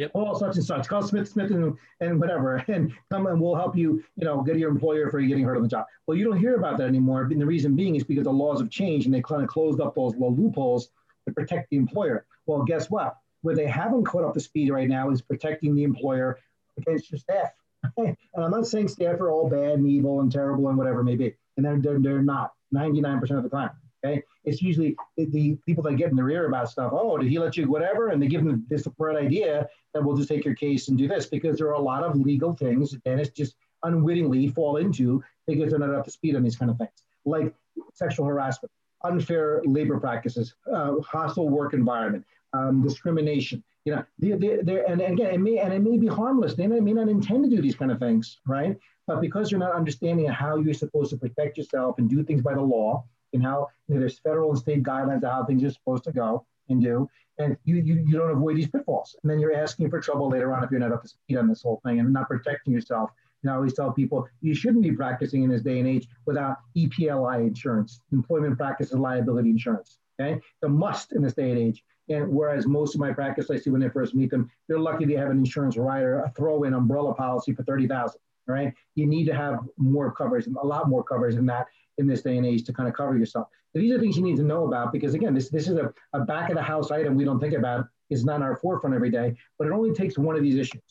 [0.00, 0.12] Yep.
[0.14, 0.88] Oh, such and such.
[0.88, 4.02] Call Smith, Smith, and, and whatever, and come and we'll help you.
[4.16, 5.84] You know, get your employer for getting hurt on the job.
[6.06, 7.22] Well, you don't hear about that anymore.
[7.24, 9.78] And the reason being is because the laws have changed and they kind of closed
[9.78, 10.88] up those loopholes
[11.28, 12.24] to protect the employer.
[12.46, 13.18] Well, guess what?
[13.42, 16.38] Where they haven't caught up to speed right now is protecting the employer
[16.78, 17.50] against your staff.
[17.98, 21.04] and I'm not saying staff are all bad and evil and terrible and whatever it
[21.04, 23.70] may be and they're, they're, they're not 99% of the time.
[24.04, 24.22] Okay.
[24.44, 26.92] It's usually the people that get in their ear about stuff.
[26.94, 28.08] Oh, did he let you whatever?
[28.08, 31.06] And they give them this bright idea that we'll just take your case and do
[31.06, 35.22] this because there are a lot of legal things that dentists just unwittingly fall into
[35.46, 36.90] because they're not up to speed on these kind of things,
[37.24, 37.54] like
[37.94, 38.70] sexual harassment,
[39.04, 43.62] unfair labor practices, uh, hostile work environment, um, discrimination.
[43.84, 46.54] You know, they, they, they're, and, and again, it may and it may be harmless.
[46.54, 48.78] They may, may not intend to do these kind of things, right?
[49.06, 52.54] But because you're not understanding how you're supposed to protect yourself and do things by
[52.54, 55.70] the law, and how you know, there's federal and state guidelines of how things are
[55.70, 59.16] supposed to go and do, and you, you, you don't avoid these pitfalls.
[59.22, 61.48] And then you're asking for trouble later on if you're not up to speed on
[61.48, 63.10] this whole thing and not protecting yourself.
[63.42, 66.58] And I always tell people you shouldn't be practicing in this day and age without
[66.76, 69.98] EPLI insurance, employment practices liability insurance.
[70.20, 71.82] Okay, a must in this day and age.
[72.10, 75.06] And whereas most of my practice I see when they first meet them, they're lucky
[75.06, 78.74] to have an insurance rider, a throw-in umbrella policy for thirty thousand right?
[78.94, 81.66] You need to have more coverage, a lot more coverage than that
[81.98, 83.48] in this day and age to kind of cover yourself.
[83.72, 85.92] So these are things you need to know about because again, this, this is a,
[86.12, 87.86] a back of the house item we don't think about.
[88.08, 90.82] It's not our forefront every day, but it only takes one of these issues.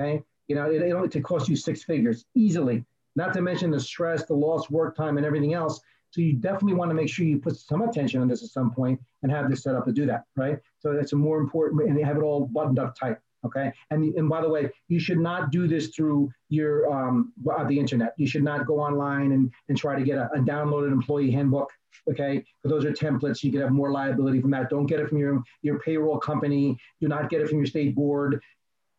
[0.00, 0.22] Okay.
[0.48, 2.84] You know, it, it only to cost you six figures easily,
[3.16, 5.80] not to mention the stress, the lost work time and everything else.
[6.10, 8.70] So you definitely want to make sure you put some attention on this at some
[8.70, 10.58] point and have this set up to do that, right?
[10.78, 13.16] So that's a more important and have it all buttoned up tight.
[13.46, 13.72] Okay.
[13.90, 17.78] And, and by the way, you should not do this through your um, uh, the
[17.78, 18.12] internet.
[18.18, 21.70] You should not go online and, and try to get a, a downloaded employee handbook.
[22.10, 22.44] Okay.
[22.62, 23.42] Because those are templates.
[23.42, 24.70] You could have more liability from that.
[24.70, 26.76] Don't get it from your, your payroll company.
[27.00, 28.40] Do not get it from your state board.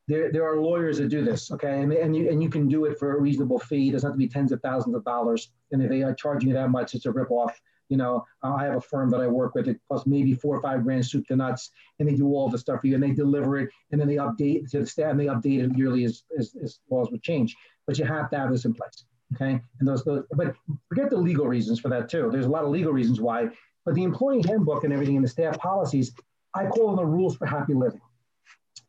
[0.09, 2.85] There, there are lawyers that do this, okay, and, and, you, and you can do
[2.85, 3.89] it for a reasonable fee.
[3.89, 5.51] It doesn't have to be tens of thousands of dollars.
[5.73, 7.51] And if they are charging you that much, it's a ripoff.
[7.89, 9.67] You know, uh, I have a firm that I work with.
[9.67, 12.57] It costs maybe four or five grand soup to nuts, and they do all the
[12.57, 15.19] stuff for you, and they deliver it, and then they update to the staff, and
[15.19, 17.55] they update it yearly as, as, as laws would change.
[17.85, 19.61] But you have to have this in place, okay?
[19.79, 20.55] And those, those, but
[20.89, 22.29] forget the legal reasons for that too.
[22.31, 23.49] There's a lot of legal reasons why.
[23.85, 26.13] But the employee handbook and everything, and the staff policies,
[26.53, 28.01] I call them the rules for happy living.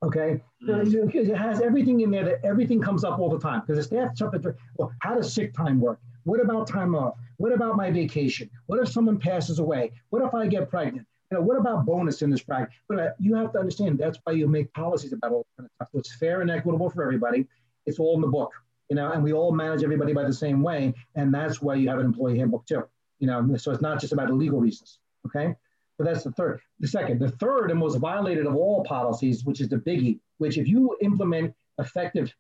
[0.03, 1.15] Okay, mm.
[1.15, 4.53] it has everything in there that everything comes up all the time because the staff
[4.77, 5.99] well, how does sick time work?
[6.25, 7.15] What about time off?
[7.39, 8.51] What about my vacation?
[8.67, 9.93] What if someone passes away?
[10.11, 11.07] What if I get pregnant?
[11.31, 12.71] You know, what about bonus in this bracket?
[12.89, 15.71] But uh, you have to understand that's why you make policies about all kind of
[15.77, 15.89] stuff.
[15.93, 17.47] So it's fair and equitable for everybody.
[17.87, 18.51] It's all in the book,
[18.91, 20.95] you know, and we all manage everybody by the same way.
[21.15, 22.85] And that's why you have an employee handbook too.
[23.21, 24.99] You know, so it's not just about the legal reasons.
[25.27, 25.55] Okay.
[25.97, 26.61] So that's the third.
[26.81, 30.57] The second, the third and most violated of all policies, which is the biggie, which
[30.57, 32.35] if you implement effective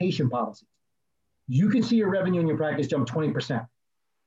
[0.00, 0.68] patient policies,
[1.46, 3.66] you can see your revenue in your practice jump 20%.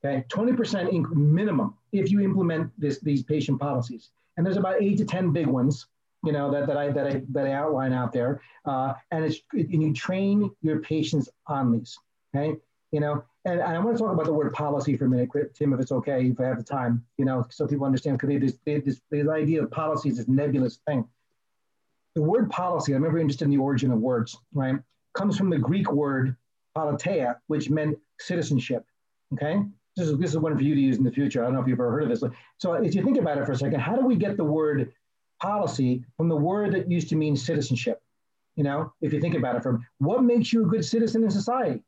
[0.05, 4.09] Okay, 20% inc- minimum if you implement this, these patient policies.
[4.35, 5.87] And there's about eight to 10 big ones,
[6.25, 8.41] you know, that, that, I, that, I, that I outline out there.
[8.65, 11.97] Uh, and, it's, and you train your patients on these,
[12.35, 12.57] okay?
[12.91, 15.29] You know, and, and I want to talk about the word policy for a minute,
[15.55, 18.41] Tim, if it's okay, if I have the time, you know, so people understand, because
[18.41, 21.07] this, this, this idea of policy is this nebulous thing.
[22.15, 24.75] The word policy, I'm ever interested in the origin of words, right?
[25.13, 26.35] Comes from the Greek word
[26.75, 28.85] politeia, which meant citizenship.
[29.33, 29.63] Okay,
[29.95, 31.41] this is this is one for you to use in the future.
[31.41, 32.23] I don't know if you've ever heard of this.
[32.57, 34.91] So if you think about it for a second, how do we get the word
[35.41, 38.01] policy from the word that used to mean citizenship?
[38.55, 41.31] You know, if you think about it, from what makes you a good citizen in
[41.31, 41.81] society?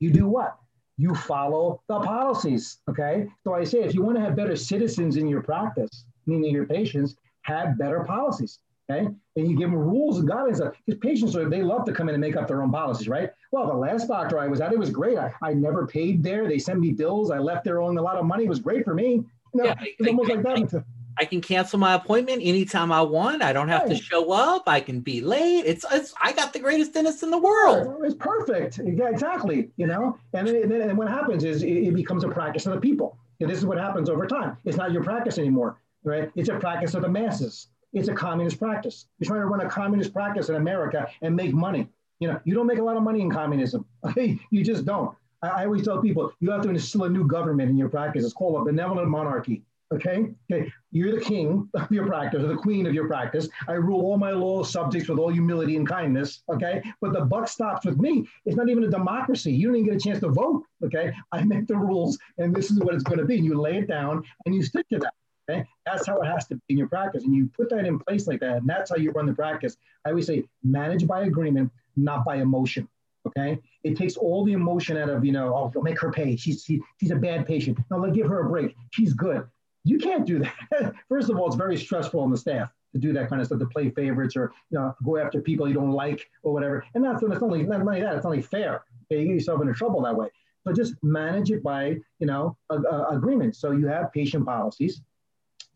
[0.00, 0.58] You do what?
[0.96, 2.78] You follow the policies.
[2.88, 6.52] Okay, so I say if you want to have better citizens in your practice, meaning
[6.52, 8.58] your patients, have better policies.
[8.90, 10.58] Okay, and you give them rules and guidelines.
[10.84, 13.30] Because patients are they love to come in and make up their own policies, right?
[13.50, 15.16] Well, the last doctor I was at, it was great.
[15.16, 16.46] I, I never paid there.
[16.46, 17.30] They sent me bills.
[17.30, 18.44] I left there owing a lot of money.
[18.44, 19.12] It was great for me.
[19.12, 20.84] You know, yeah, it's almost I, like that.
[21.18, 23.40] I, I can cancel my appointment anytime I want.
[23.42, 23.96] I don't have right.
[23.96, 24.64] to show up.
[24.66, 25.64] I can be late.
[25.64, 28.02] It's, it's I got the greatest dentist in the world.
[28.04, 28.80] It's perfect.
[28.84, 29.70] Yeah, exactly.
[29.76, 32.74] You know, and then, and then what happens is it, it becomes a practice of
[32.74, 33.16] the people.
[33.40, 34.58] And this is what happens over time.
[34.64, 36.30] It's not your practice anymore right?
[36.36, 37.68] It's a practice of the masses.
[37.94, 39.06] It's a communist practice.
[39.18, 41.88] You're trying to run a communist practice in America and make money.
[42.18, 43.86] You know, you don't make a lot of money in communism.
[44.06, 44.38] Okay?
[44.50, 45.16] you just don't.
[45.42, 48.24] I, I always tell people you have to instill a new government in your practice.
[48.24, 49.62] It's called a benevolent monarchy.
[49.92, 50.34] Okay?
[50.50, 50.72] Okay.
[50.90, 53.48] You're the king of your practice or the queen of your practice.
[53.68, 56.42] I rule all my loyal subjects with all humility and kindness.
[56.52, 56.82] Okay.
[57.00, 58.26] But the buck stops with me.
[58.44, 59.52] It's not even a democracy.
[59.52, 60.64] You don't even get a chance to vote.
[60.84, 61.12] Okay.
[61.32, 63.36] I make the rules and this is what it's going to be.
[63.36, 65.14] And you lay it down and you stick to that.
[65.50, 65.66] Okay.
[65.84, 67.24] That's how it has to be in your practice.
[67.24, 68.58] And you put that in place like that.
[68.58, 69.76] And that's how you run the practice.
[70.04, 72.88] I always say manage by agreement, not by emotion.
[73.26, 73.58] Okay.
[73.84, 76.36] It takes all the emotion out of, you know, oh, make her pay.
[76.36, 77.78] She's, she, she's a bad patient.
[77.90, 78.74] No, let's give her a break.
[78.90, 79.46] She's good.
[79.84, 80.94] You can't do that.
[81.08, 83.58] First of all, it's very stressful on the staff to do that kind of stuff,
[83.58, 86.84] to play favorites or, you know, go after people you don't like or whatever.
[86.94, 88.84] And that's, it's only, not only that, it's only fair.
[89.10, 89.20] Okay.
[89.20, 90.28] You get yourself into trouble that way.
[90.66, 93.56] So just manage it by, you know, a, a agreement.
[93.56, 95.02] So you have patient policies.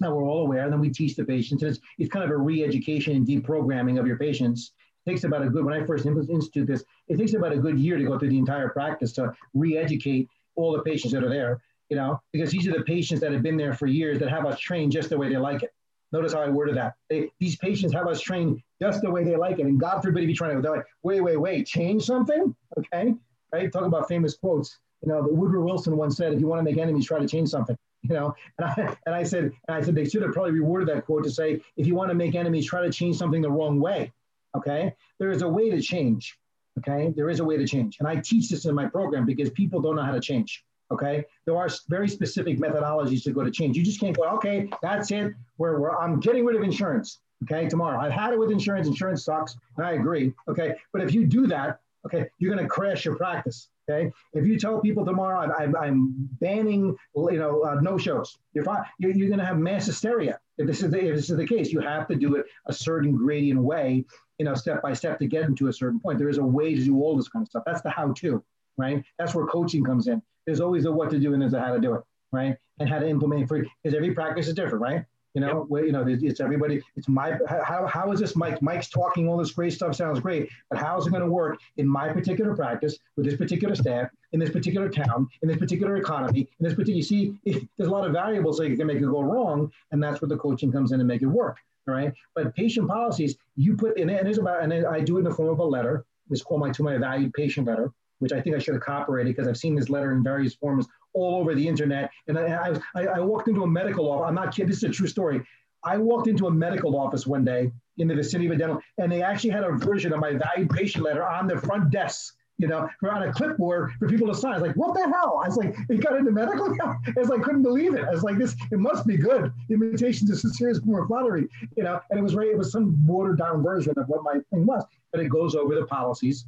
[0.01, 1.63] Now we're all aware, and then we teach the patients.
[1.63, 4.73] And it's, it's kind of a re-education and deprogramming of your patients
[5.09, 7.79] It takes about a good, when I first institute this, it takes about a good
[7.79, 11.63] year to go through the entire practice to re-educate all the patients that are there,
[11.89, 14.45] you know, because these are the patients that have been there for years that have
[14.45, 15.73] us trained just the way they like it.
[16.13, 16.95] Notice how I worded that.
[17.09, 19.67] They, these patients have us trained just the way they like it.
[19.67, 22.55] And God forbid if you're trying to, they're like, wait, wait, wait, change something?
[22.79, 23.15] Okay,
[23.53, 23.73] right?
[23.73, 24.79] Talk about famous quotes.
[25.03, 27.51] You know, Woodrow Wilson once said, if you want to make enemies, try to change
[27.51, 27.77] something.
[28.09, 30.87] You know, and I, and I said, and I said they should have probably reworded
[30.87, 33.51] that quote to say, if you want to make enemies, try to change something the
[33.51, 34.13] wrong way.
[34.57, 34.95] Okay.
[35.19, 36.39] There is a way to change.
[36.79, 37.13] Okay.
[37.17, 37.99] There is a way to change.
[37.99, 40.65] And I teach this in my program because people don't know how to change.
[40.91, 41.25] Okay.
[41.45, 43.77] There are very specific methodologies to go to change.
[43.77, 45.35] You just can't go, okay, that's it.
[45.59, 47.21] We're, we're, I'm getting rid of insurance.
[47.45, 47.69] Okay.
[47.69, 48.01] Tomorrow.
[48.01, 48.87] I've had it with insurance.
[48.87, 49.57] Insurance sucks.
[49.77, 50.33] And I agree.
[50.49, 50.77] Okay.
[50.93, 53.69] But if you do that, okay, you're going to crash your practice.
[53.91, 58.65] Okay, if you tell people tomorrow I'm, I'm, banning, you know, uh, no shows, you're
[58.65, 58.83] fine.
[58.99, 60.39] You're, you're going to have mass hysteria.
[60.59, 62.73] If this is the, if this is the case, you have to do it a
[62.73, 64.05] certain gradient way
[64.39, 66.19] you know, step by step to get them to a certain point.
[66.19, 67.65] There is a way to do all this kind of stuff.
[67.67, 68.43] That's the how to,
[68.77, 69.05] right?
[69.19, 70.23] That's where coaching comes in.
[70.47, 72.57] There's always a what to do and there's a how to do it, right?
[72.79, 75.05] And how to implement it for because every practice is different, right?
[75.39, 75.69] You know, yep.
[75.69, 76.83] where, you know, it's everybody.
[76.97, 78.61] It's my how, how is this Mike?
[78.61, 81.61] Mike's talking all this great stuff sounds great, but how is it going to work
[81.77, 85.97] in my particular practice with this particular staff in this particular town in this particular
[85.97, 86.97] economy in this particular?
[86.97, 87.39] You see,
[87.77, 90.37] there's a lot of variables that can make it go wrong, and that's where the
[90.37, 92.13] coaching comes in and make it work right?
[92.35, 95.35] But patient policies, you put in and it's about, and I do it in the
[95.35, 96.05] form of a letter.
[96.31, 99.35] It's called my to my valued patient letter, which I think I should have copyrighted
[99.35, 100.87] because I've seen this letter in various forms
[101.19, 102.11] all over the internet.
[102.27, 104.29] And I, I, I walked into a medical office.
[104.29, 104.69] I'm not kidding.
[104.69, 105.43] This is a true story.
[105.85, 109.11] I walked into a medical office one day in the vicinity of a dental, and
[109.11, 112.67] they actually had a version of my valued patient letter on the front desk you
[112.67, 114.55] know, on a clipboard for people to sign.
[114.55, 115.41] I was like, what the hell?
[115.43, 118.05] I was like, it got into medical I was like, couldn't believe it.
[118.05, 119.53] I was like, this, it must be good.
[119.71, 122.73] Imitation is a serious form of flattery, you know, and it was right, it was
[122.73, 126.47] some watered down version of what my thing was, but it goes over the policies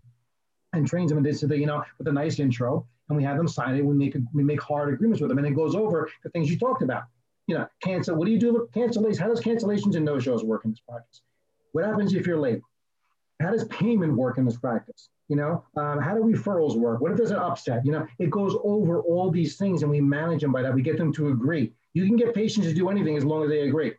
[0.72, 3.48] and trains them and this, you know, with a nice intro and we have them
[3.48, 3.84] sign it.
[3.84, 6.58] We make, we make hard agreements with them and it goes over the things you
[6.58, 7.04] talked about.
[7.46, 9.18] You know, cancel, what do you do with cancellations?
[9.18, 11.20] How does cancellations and no-shows work in this practice?
[11.72, 12.60] What happens if you're late?
[13.40, 15.08] How does payment work in this practice?
[15.28, 17.00] You know, um, how do referrals work?
[17.00, 17.84] What if there's an upset?
[17.84, 20.74] You know, it goes over all these things and we manage them by that.
[20.74, 21.72] We get them to agree.
[21.94, 23.94] You can get patients to do anything as long as they agree.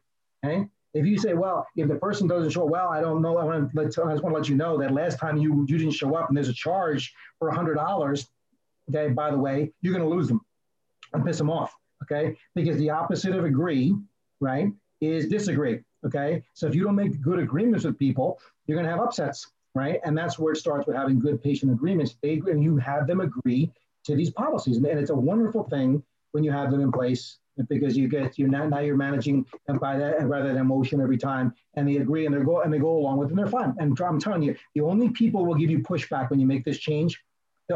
[0.45, 0.67] Okay.
[0.93, 3.38] If you say, well, if the person doesn't show, well, I don't know.
[3.38, 5.65] I want to let, I just want to let you know that last time you
[5.67, 8.28] you didn't show up and there's a charge for hundred dollars.
[8.93, 9.13] Okay.
[9.13, 10.41] By the way, you're going to lose them
[11.13, 11.73] and piss them off.
[12.04, 12.36] Okay.
[12.56, 13.95] Because the opposite of agree,
[14.39, 14.67] right,
[15.01, 15.80] is disagree.
[16.06, 16.43] Okay.
[16.54, 19.99] So if you don't make good agreements with people, you're going to have upsets right?
[20.04, 22.15] And that's where it starts with having good patient agreements.
[22.21, 23.71] They and you have them agree
[24.06, 27.95] to these policies, and, it's a wonderful thing when you have them in place because
[27.95, 31.17] you get you now, now you're managing them by that and rather than emotion every
[31.17, 33.47] time, and they agree and they go and they go along with it, and they're
[33.47, 33.75] fine.
[33.77, 36.80] And I'm telling you, the only people will give you pushback when you make this
[36.80, 37.21] change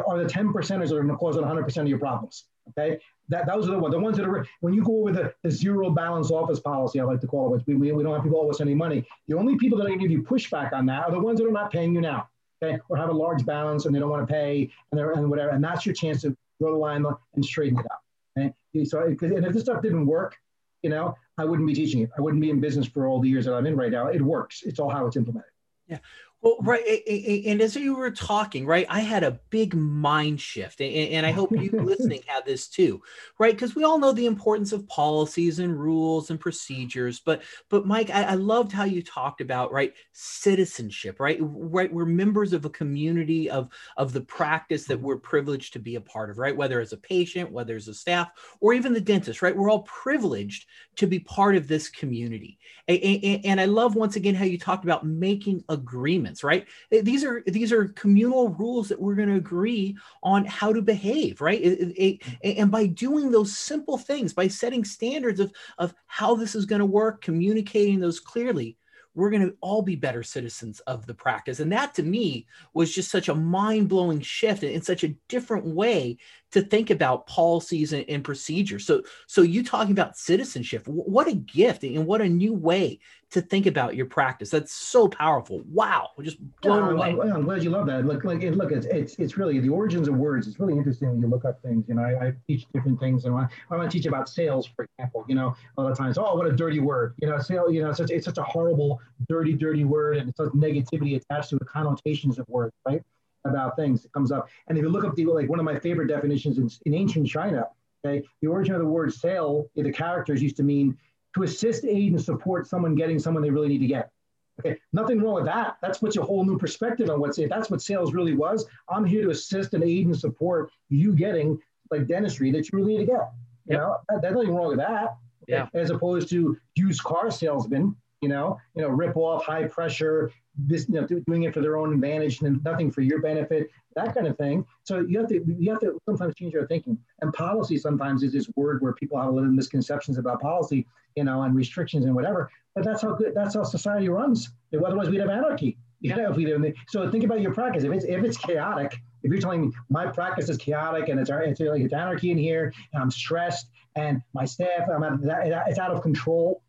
[0.04, 2.46] are the 10 percenters that are going to cause 100% of your problems.
[2.70, 5.34] Okay, that those are the ones, the ones that are when you go over the,
[5.44, 8.24] the zero balance office policy, I like to call it, we, we, we don't have
[8.24, 9.06] people owe us any money.
[9.28, 11.40] The only people that are going to give you pushback on that are the ones
[11.40, 12.28] that are not paying you now.
[12.64, 15.30] Okay, or have a large balance and they don't want to pay and they're and
[15.30, 17.06] whatever, and that's your chance to draw the line
[17.36, 18.54] and straighten it out.
[18.76, 20.38] Okay, so and if this stuff didn't work,
[20.82, 22.12] you know, I wouldn't be teaching it.
[22.18, 24.08] I wouldn't be in business for all the years that I'm in right now.
[24.08, 24.64] It works.
[24.64, 25.52] It's all how it's implemented.
[25.88, 26.00] Yeah.
[26.46, 27.02] Well, right,
[27.46, 31.50] and as you were talking, right, I had a big mind shift, and I hope
[31.52, 33.02] you listening had this too,
[33.40, 33.56] right?
[33.56, 38.12] Because we all know the importance of policies and rules and procedures, but but Mike,
[38.12, 41.92] I, I loved how you talked about right citizenship, right, right.
[41.92, 46.02] We're members of a community of of the practice that we're privileged to be a
[46.02, 46.56] part of, right?
[46.56, 48.30] Whether as a patient, whether as a staff,
[48.62, 49.58] or even the dentist, right?
[49.58, 54.36] We're all privileged to be part of this community, and, and I love once again
[54.36, 56.68] how you talked about making agreements right?
[56.92, 60.82] Eh, these are these are communal rules that we're going to agree on how to
[60.82, 61.62] behave, right?
[61.62, 66.56] It, it, and by doing those simple things, by setting standards of of how this
[66.56, 68.78] is going to work, communicating those clearly,
[69.16, 71.60] we're going to all be better citizens of the practice.
[71.60, 75.66] And that to me was just such a mind blowing shift in such a different
[75.66, 76.18] way
[76.56, 78.86] to think about policies and, and procedures.
[78.86, 83.00] So, so you talking about citizenship, what a gift and what a new way
[83.32, 84.52] to think about your practice.
[84.52, 85.62] That's so powerful.
[85.70, 87.30] Wow, we're just blown yeah, away.
[87.30, 88.06] I'm, glad you love that.
[88.06, 90.48] Look, like, look, it's, it's it's really the origins of words.
[90.48, 91.84] It's really interesting when you look up things.
[91.90, 94.66] You know, I, I teach different things, and I, I want to teach about sales,
[94.66, 95.26] for example.
[95.28, 97.16] You know, a lot of times, oh, what a dirty word.
[97.18, 97.70] You know, sale.
[97.70, 101.18] You know, it's such, it's such a horrible, dirty, dirty word, and it's such negativity
[101.18, 103.04] attached to the connotations of words, right?
[103.46, 104.06] About things.
[104.06, 104.50] It comes up.
[104.68, 107.28] And if you look up the like one of my favorite definitions in, in ancient
[107.28, 107.68] China,
[108.06, 110.98] okay, the origin of the word sale, the characters used to mean
[111.36, 114.12] to assist, aid, and support someone getting someone they really need to get.
[114.60, 115.78] Okay, nothing wrong with that.
[115.82, 117.50] That's what's a whole new perspective on what's it.
[117.50, 118.66] That's what sales really was.
[118.90, 121.60] I'm here to assist and aid and support you getting
[121.92, 123.32] like dentistry that you really need to get.
[123.66, 123.80] You yep.
[123.80, 125.18] know, that, there's nothing wrong with that.
[125.48, 125.68] Yeah.
[125.74, 130.88] As opposed to used car salesman, you know, you know, rip off, high pressure, this,
[130.88, 134.28] you know, doing it for their own advantage and nothing for your benefit, that kind
[134.28, 134.66] of thing.
[134.84, 136.98] So you have to you have to sometimes change your thinking.
[137.22, 140.88] And policy sometimes is this word where people have a lot of misconceptions about policy,
[141.16, 142.50] you know, and restrictions and whatever.
[142.74, 144.50] But that's how good that's how society runs.
[144.74, 145.78] Otherwise, we'd have anarchy.
[146.02, 146.76] You know, if we didn't.
[146.90, 147.84] So think about your practice.
[147.84, 151.30] If it's if it's chaotic, if you're telling me my practice is chaotic and it's
[151.32, 155.80] it's like it's anarchy in here, and I'm stressed, and my staff, I'm out, it's
[155.80, 156.62] out of control.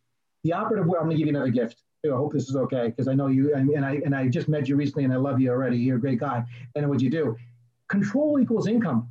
[0.47, 0.99] The operative word.
[0.99, 1.83] I'm going to give you another gift
[2.13, 4.49] I hope this is okay because I know you and, and, I and I just
[4.49, 5.77] met you recently and I love you already.
[5.77, 6.45] You're a great guy.
[6.75, 7.37] And what you do,
[7.89, 9.09] control equals income.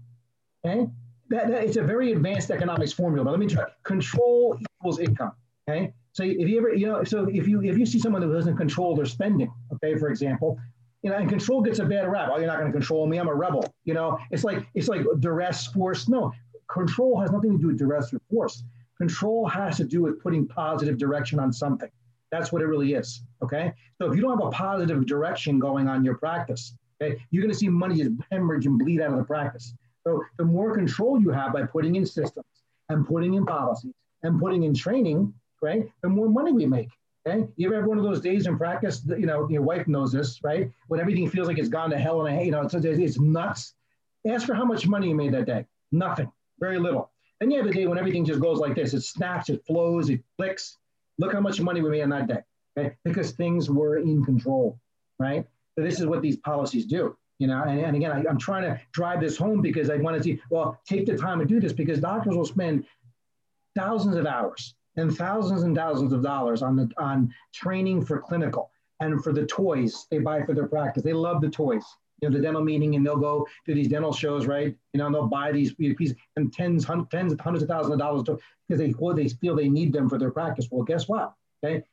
[0.65, 0.87] Okay,
[1.29, 3.25] that, that it's a very advanced economics formula.
[3.25, 3.65] But let me try.
[3.83, 5.33] Control equals income.
[5.69, 8.33] Okay, so if you ever you know so if you if you see someone who
[8.33, 10.59] doesn't control their spending, okay, for example.
[11.01, 12.31] You know, and control gets a bad rap.
[12.33, 13.19] Oh, you're not going to control me.
[13.19, 13.71] I'm a rebel.
[13.83, 16.07] You know, it's like it's like duress, force.
[16.07, 16.31] No,
[16.67, 18.63] control has nothing to do with duress or force.
[18.97, 21.89] Control has to do with putting positive direction on something.
[22.31, 23.23] That's what it really is.
[23.43, 23.73] Okay.
[23.97, 27.53] So if you don't have a positive direction going on your practice, okay, you're going
[27.53, 29.73] to see money just hemorrhage and bleed out of the practice.
[30.05, 32.45] So the more control you have by putting in systems
[32.89, 36.89] and putting in policies and putting in training, right, the more money we make.
[37.27, 37.47] Okay.
[37.55, 40.11] You ever have one of those days in practice, that, you know, your wife knows
[40.11, 40.71] this, right?
[40.87, 43.73] When everything feels like it's gone to hell and you know, it's, it's nuts.
[44.27, 45.65] Ask for how much money you made that day.
[45.91, 46.31] Nothing.
[46.59, 47.11] Very little.
[47.39, 48.93] Then you have day when everything just goes like this.
[48.93, 50.77] It snaps, it flows, it clicks,
[51.17, 52.43] Look how much money we made on that day,
[52.77, 52.95] okay?
[53.03, 54.79] Because things were in control,
[55.19, 55.45] right?
[55.77, 57.63] So this is what these policies do, you know.
[57.63, 60.41] And, and again, I, am trying to drive this home because I want to see.
[60.49, 62.85] Well, take the time to do this because doctors will spend
[63.75, 68.71] thousands of hours and thousands and thousands of dollars on the on training for clinical
[68.99, 71.03] and for the toys they buy for their practice.
[71.03, 71.83] They love the toys.
[72.21, 74.75] You know, the dental meeting, and they'll go to these dental shows, right?
[74.93, 77.99] You know, and they'll buy these pieces and tens, hundreds, tens, hundreds of thousands of
[77.99, 80.67] dollars to, because they well, they feel they need them for their practice.
[80.71, 81.33] Well, guess what?
[81.63, 81.83] Okay,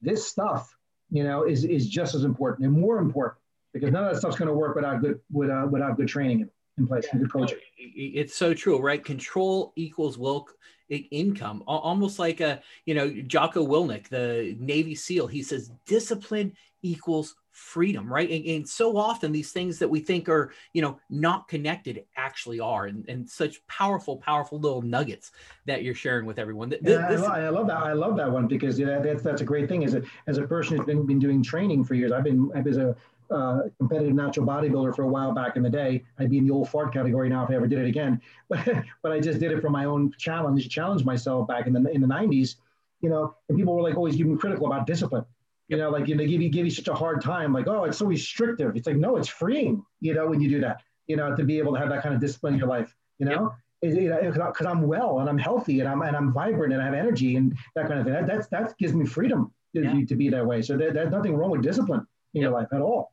[0.00, 0.76] this stuff,
[1.10, 3.38] you know, is is just as important and more important
[3.72, 6.48] because none of that stuff's going to work without good without uh, without good training
[6.78, 7.58] in place and good coaching.
[7.76, 9.04] It's so true, right?
[9.04, 10.48] Control equals will
[10.88, 15.26] income, almost like a you know Jocko Willink, the Navy SEAL.
[15.26, 20.28] He says discipline equals freedom right and, and, so often these things that we think
[20.28, 25.32] are you know not connected actually are and, and such powerful powerful little nuggets
[25.66, 28.30] that you're sharing with everyone Th- yeah, I, love, I, love, that i love that
[28.30, 30.86] one because you know, that's that's a great thing as a as a person who's
[30.86, 32.96] been, been doing training for years i've been i was a
[33.32, 36.04] uh, competitive natural bodybuilder for a while back in the day.
[36.18, 38.20] I'd be in the old fart category now if I ever did it again.
[38.48, 41.90] But, but I just did it for my own challenge, challenge myself back in the
[41.90, 42.56] in the 90s.
[43.00, 45.24] You know, and people were like always giving me critical about discipline.
[45.72, 47.66] You know, like you know, they give you give you such a hard time, like,
[47.66, 48.76] oh, it's so restrictive.
[48.76, 51.58] It's like, no, it's freeing, you know, when you do that, you know, to be
[51.58, 53.54] able to have that kind of discipline in your life, you know.
[53.80, 53.94] Yep.
[53.94, 56.84] You know, because I'm well and I'm healthy and I'm and I'm vibrant and I
[56.84, 58.12] have energy and that kind of thing.
[58.12, 60.04] That that's, that gives me freedom to, yeah.
[60.04, 60.60] to be that way.
[60.60, 62.50] So there, there's nothing wrong with discipline in yep.
[62.50, 63.10] your life at all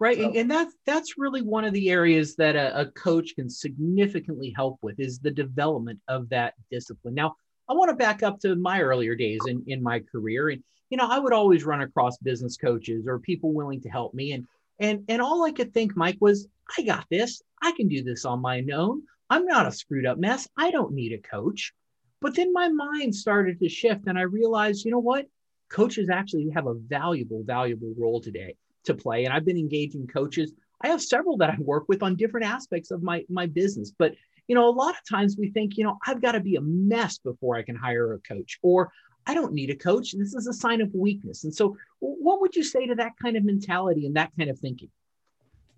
[0.00, 0.32] right so.
[0.34, 4.76] and that's that's really one of the areas that a, a, coach can significantly help
[4.82, 7.36] with is the development of that discipline now
[7.68, 10.50] I want to back up to my earlier days in, in my career.
[10.50, 14.14] And, you know, I would always run across business coaches or people willing to help
[14.14, 14.32] me.
[14.32, 14.46] And,
[14.78, 16.46] and, and all I could think, Mike, was,
[16.78, 17.42] I got this.
[17.62, 19.02] I can do this on my own.
[19.30, 20.48] I'm not a screwed up mess.
[20.56, 21.72] I don't need a coach.
[22.20, 25.26] But then my mind started to shift and I realized, you know what?
[25.70, 29.24] Coaches actually have a valuable, valuable role today to play.
[29.24, 30.52] And I've been engaging coaches.
[30.82, 33.92] I have several that I work with on different aspects of my, my business.
[33.96, 34.14] But
[34.48, 36.60] you know, a lot of times we think, you know, I've got to be a
[36.60, 38.92] mess before I can hire a coach, or
[39.26, 40.12] I don't need a coach.
[40.12, 41.44] This is a sign of weakness.
[41.44, 44.58] And so, what would you say to that kind of mentality and that kind of
[44.58, 44.90] thinking?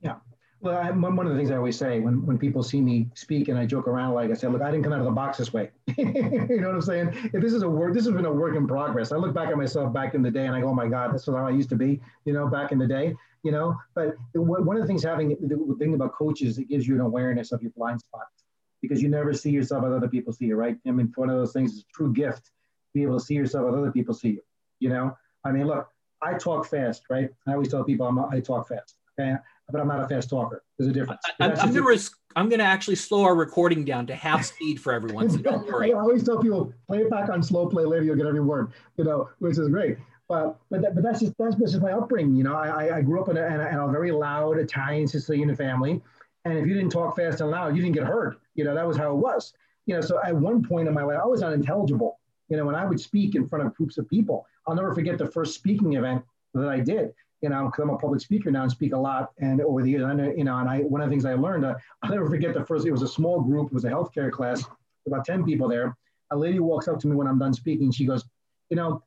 [0.03, 0.16] Yeah.
[0.61, 3.49] Well, I, one of the things I always say when, when people see me speak
[3.49, 5.36] and I joke around, like I said, look, I didn't come out of the box
[5.36, 5.70] this way.
[5.97, 7.11] you know what I'm saying?
[7.32, 9.12] If this is a work, this has been a work in progress.
[9.12, 11.14] I look back at myself back in the day and I go, oh my God,
[11.14, 13.76] this was how I used to be, you know, back in the day, you know.
[13.94, 17.53] But one of the things having the thing about coaches, it gives you an awareness
[17.53, 18.44] of your blind spots
[18.80, 20.78] because you never see yourself as other people see you, right?
[20.86, 22.51] I mean, one of those things is a true gift
[22.97, 24.42] be able to see yourself as other people see you.
[24.80, 25.88] You know, I mean, look,
[26.22, 27.30] I talk fast, right?
[27.47, 29.36] I always tell people I'm, I talk fast, okay?
[29.70, 30.62] But I'm not a fast talker.
[30.78, 31.20] There's a difference.
[31.40, 31.99] I, am gonna
[32.36, 35.30] I'm gonna actually slow our recording down to half speed for everyone.
[35.30, 35.92] So don't worry.
[35.92, 38.05] I always tell people play it back on slow play later.
[38.05, 39.99] You'll get every word, you know, which is great.
[40.28, 42.36] But but, that, but that's just that's just my upbringing.
[42.36, 45.09] You know, I, I grew up in a, in a, in a very loud Italian
[45.09, 46.03] Sicilian family
[46.47, 48.36] and if you didn't talk fast and loud, you didn't get heard.
[48.55, 49.53] You know, that was how it was.
[49.86, 52.20] You know, so at one point in my life, I was unintelligible.
[52.49, 55.18] You know, when I would speak in front of groups of people, I'll never forget
[55.18, 56.24] the first speaking event
[56.55, 57.12] that I did.
[57.42, 59.30] You know, because I'm a public speaker now and speak a lot.
[59.38, 61.34] And over the years, I know, you know, and I one of the things I
[61.34, 62.86] learned, uh, I'll never forget the first.
[62.86, 63.66] It was a small group.
[63.66, 64.64] It was a healthcare class,
[65.07, 65.97] about ten people there.
[66.30, 67.92] A lady walks up to me when I'm done speaking.
[67.92, 68.24] She goes,
[68.70, 69.03] you know,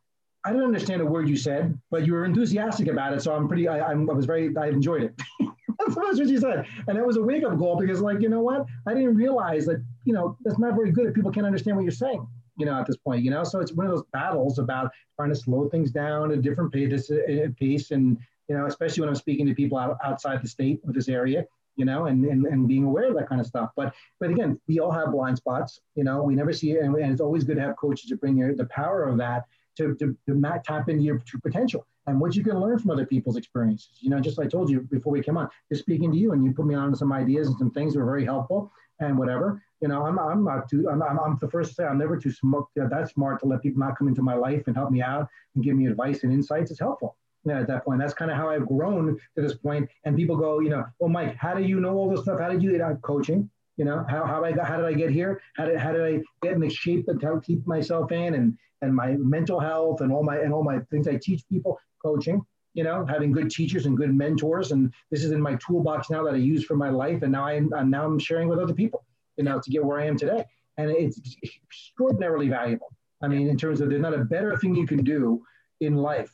[0.46, 3.22] I didn't understand a word you said, but you were enthusiastic about it.
[3.22, 5.22] So I'm pretty, I, I'm, I was very, I enjoyed it.
[5.80, 6.66] that's what she said.
[6.88, 8.66] And it was a wake up call because, like, you know what?
[8.88, 11.84] I didn't realize that, you know, that's not very good if people can't understand what
[11.84, 12.26] you're saying,
[12.60, 13.44] you know, at this point, you know?
[13.44, 16.72] So it's one of those battles about trying to slow things down at a different
[16.72, 20.48] pace, uh, pace and, you know, especially when I'm speaking to people out, outside the
[20.48, 21.46] state of this area,
[21.78, 23.70] you know, and, and, and being aware of that kind of stuff.
[23.76, 26.84] But, but again, we all have blind spots, you know, we never see it.
[26.84, 29.46] And, and it's always good to have coaches to bring your, the power of that
[29.78, 33.06] to, to, to tap into your true potential and what you can learn from other
[33.06, 34.00] people's experiences.
[34.02, 36.34] You know, just like I told you before we came on, just speaking to you
[36.34, 39.62] and you put me on some ideas and some things were very helpful and whatever.
[39.82, 42.18] You know, I'm, I'm not too, I'm, I'm, I'm the first to say I'm never
[42.18, 44.92] too smart, uh, that smart to let people not come into my life and help
[44.92, 46.72] me out and give me advice and insights.
[46.72, 47.16] It's helpful.
[47.46, 49.90] Yeah, at that point, that's kind of how I've grown to this point.
[50.04, 52.40] And people go, you know, well, Mike, how do you know all this stuff?
[52.40, 53.50] How did you get out coaching?
[53.78, 55.42] You know, how, how I got, how did I get here?
[55.56, 58.58] How did, how did I get in the shape that to keep myself in and,
[58.82, 62.42] and my mental health and all my, and all my things I teach people coaching,
[62.74, 64.72] you know, having good teachers and good mentors.
[64.72, 67.24] And this is in my toolbox now that I use for my life.
[67.24, 69.06] And now I'm, I'm now I'm sharing with other people,
[69.38, 70.46] you know, to get where I am today.
[70.78, 72.94] And it's extraordinarily valuable.
[73.22, 75.44] I mean, in terms of there's not a better thing you can do
[75.82, 76.32] in life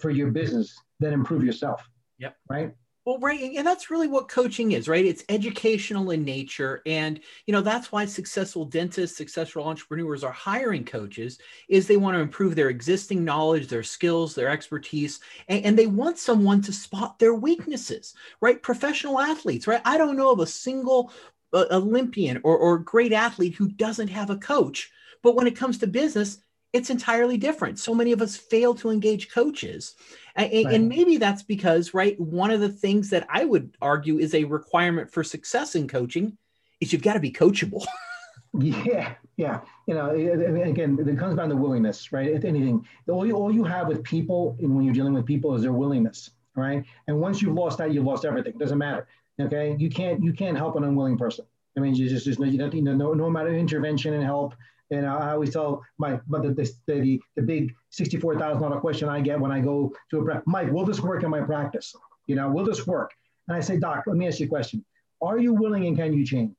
[0.00, 1.88] for your business than improve yourself.
[2.18, 2.36] Yep.
[2.48, 2.74] Right.
[3.08, 3.54] Well, right.
[3.56, 5.06] And that's really what coaching is, right?
[5.06, 6.82] It's educational in nature.
[6.84, 11.38] And, you know, that's why successful dentists, successful entrepreneurs are hiring coaches
[11.70, 15.86] is they want to improve their existing knowledge, their skills, their expertise, and, and they
[15.86, 18.62] want someone to spot their weaknesses, right?
[18.62, 19.80] Professional athletes, right?
[19.86, 21.10] I don't know of a single
[21.54, 24.92] uh, Olympian or, or great athlete who doesn't have a coach.
[25.22, 26.40] But when it comes to business,
[26.72, 27.78] it's entirely different.
[27.78, 29.94] So many of us fail to engage coaches.
[30.36, 30.74] And, right.
[30.74, 34.44] and, maybe that's because, right, one of the things that I would argue is a
[34.44, 36.36] requirement for success in coaching
[36.80, 37.84] is you've got to be coachable.
[38.58, 39.60] yeah, yeah.
[39.86, 42.28] You know, again, it comes down to willingness, right?
[42.28, 45.54] If anything, all you, all you have with people and when you're dealing with people
[45.54, 46.84] is their willingness, right?
[47.06, 48.52] And once you've lost that, you've lost everything.
[48.52, 49.08] It doesn't matter.
[49.40, 51.44] Okay, you can't you can't help an unwilling person.
[51.76, 54.24] I mean, you just just you don't, you know, no, no amount of intervention and
[54.24, 54.54] help
[54.90, 59.38] and I always tell my, but the, the, the, the big $64,000 question I get
[59.38, 61.94] when I go to a, practice, Mike, will this work in my practice?
[62.26, 63.12] You know, will this work?
[63.48, 64.84] And I say, Doc, let me ask you a question.
[65.20, 66.56] Are you willing and can you change?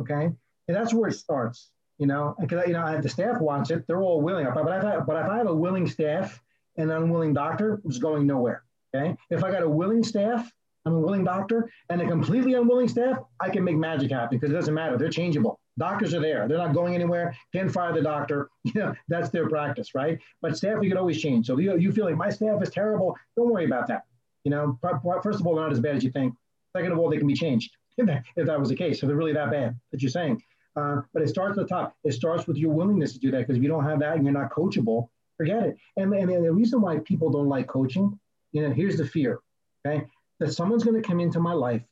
[0.00, 0.24] Okay.
[0.24, 3.86] And that's where it starts, you know, because, you know, the staff wants it.
[3.86, 4.46] They're all willing.
[4.54, 6.40] But if I, but if I have a willing staff
[6.76, 8.62] and an unwilling doctor, it's going nowhere.
[8.94, 9.16] Okay.
[9.30, 10.50] If I got a willing staff,
[10.84, 14.50] I'm a willing doctor, and a completely unwilling staff, I can make magic happen because
[14.50, 14.96] it doesn't matter.
[14.96, 15.58] They're changeable.
[15.78, 16.48] Doctors are there.
[16.48, 17.36] They're not going anywhere.
[17.52, 18.50] Can't fire the doctor.
[18.64, 20.18] You know, that's their practice, right?
[20.42, 21.46] But staff, you can always change.
[21.46, 24.02] So if you, you feel like my staff is terrible, don't worry about that.
[24.42, 24.78] You know,
[25.22, 26.34] first of all, they're not as bad as you think.
[26.76, 29.00] Second of all, they can be changed if that, if that was the case.
[29.00, 30.42] So they're really that bad that you're saying.
[30.74, 31.96] Uh, but it starts at the top.
[32.04, 34.24] It starts with your willingness to do that because if you don't have that and
[34.24, 35.76] you're not coachable, forget it.
[35.96, 38.18] And, and the reason why people don't like coaching,
[38.52, 39.40] you know, here's the fear,
[39.86, 40.06] okay?
[40.40, 41.82] That someone's going to come into my life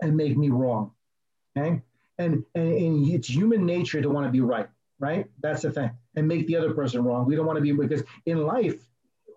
[0.00, 0.92] and make me wrong,
[1.56, 1.82] okay?
[2.20, 4.68] And, and, and it's human nature to want to be right.
[4.98, 5.26] right?
[5.42, 5.90] That's the thing.
[6.14, 7.24] And make the other person wrong.
[7.24, 8.78] We don't want to be, because in life,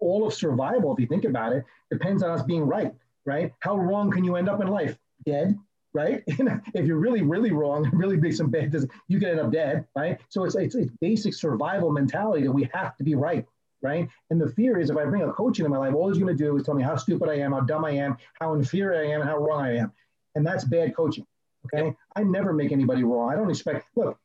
[0.02, 2.94] all of survival, if you think about it, depends on us being right,
[3.26, 3.54] right?
[3.60, 4.98] How wrong can you end up in life?
[5.26, 5.58] Dead,
[5.94, 6.24] right?
[6.28, 8.76] if you're really, really wrong, really big some bad,
[9.08, 10.20] you can end up dead, right?
[10.28, 13.46] So it's, it's, it's basic survival mentality that we have to be right,
[13.82, 14.10] right?
[14.30, 16.36] And the fear is if I bring a coach into my life, all he's going
[16.36, 19.02] to do is tell me how stupid I am, how dumb I am, how inferior
[19.02, 19.94] I am, and how wrong I am.
[20.36, 21.26] And that's bad coaching.
[21.66, 21.95] Okay.
[22.16, 23.32] I never make anybody wrong.
[23.32, 24.18] I don't expect, look,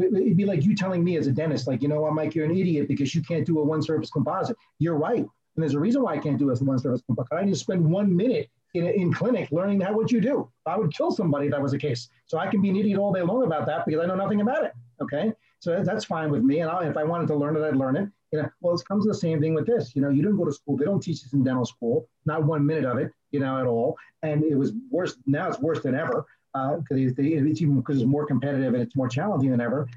[0.00, 2.44] it'd be like you telling me as a dentist, like, you know what, Mike, you're
[2.44, 4.56] an idiot because you can't do a one surface composite.
[4.78, 5.18] You're right.
[5.18, 7.32] And there's a reason why I can't do a one surface composite.
[7.32, 10.50] I need to spend one minute in, in clinic learning how what you do.
[10.66, 12.08] I would kill somebody if that was the case.
[12.26, 14.40] So I can be an idiot all day long about that because I know nothing
[14.40, 14.72] about it.
[15.00, 15.32] Okay.
[15.60, 16.60] So that's fine with me.
[16.60, 18.08] And I, if I wanted to learn it, I'd learn it.
[18.32, 19.96] You know, well, it comes to the same thing with this.
[19.96, 20.76] You know, you didn't go to school.
[20.76, 23.66] They don't teach this in dental school, not one minute of it, you know, at
[23.66, 23.96] all.
[24.22, 25.16] And it was worse.
[25.26, 28.96] Now it's worse than ever because uh, it's even because it's more competitive and it's
[28.96, 29.88] more challenging than ever.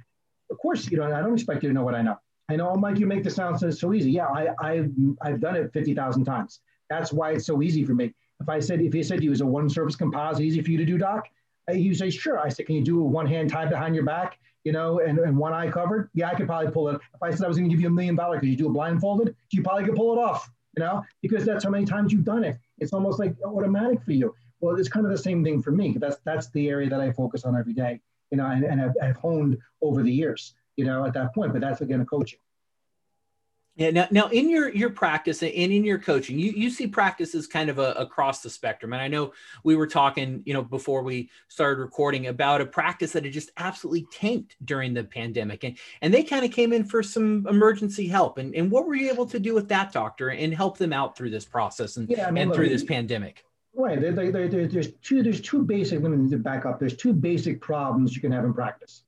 [0.50, 2.18] Of course, you know, I don't expect you to know what I know.
[2.50, 4.12] I know, Mike, you make this sound so easy.
[4.12, 4.92] Yeah, I, I've,
[5.22, 6.60] I've done it 50,000 times.
[6.90, 8.14] That's why it's so easy for me.
[8.42, 10.78] If I said, if you said you was a one surface composite, easy for you
[10.78, 11.28] to do, doc,
[11.72, 12.40] you say, sure.
[12.40, 15.20] I said, can you do a one hand tied behind your back, you know, and,
[15.20, 16.10] and one eye covered?
[16.14, 17.00] Yeah, I could probably pull it.
[17.14, 18.68] If I said I was going to give you a million dollars, could you do
[18.68, 19.34] it blindfolded?
[19.52, 22.44] You probably could pull it off, you know, because that's how many times you've done
[22.44, 22.58] it.
[22.80, 24.36] It's almost like automatic for you.
[24.62, 25.96] Well, it's kind of the same thing for me.
[25.98, 28.00] That's that's the area that I focus on every day,
[28.30, 31.52] you know, and, and I've, I've honed over the years, you know, at that point.
[31.52, 32.40] But that's again a coaching.
[33.78, 33.90] Yeah.
[33.90, 37.70] Now, now in your your practice and in your coaching, you, you see practices kind
[37.70, 38.94] of a, across the spectrum.
[38.94, 39.32] And I know
[39.64, 43.50] we were talking, you know, before we started recording about a practice that had just
[43.58, 48.08] absolutely tanked during the pandemic, and and they kind of came in for some emergency
[48.08, 48.38] help.
[48.38, 51.18] And and what were you able to do with that doctor and help them out
[51.18, 53.46] through this process and yeah, I mean, and look, through this pandemic?
[53.74, 54.02] Right.
[54.02, 55.24] There, there, there, there's two.
[55.24, 56.02] There's two basic.
[56.02, 56.80] Let me to back up.
[56.80, 59.04] There's two basic problems you can have in practice.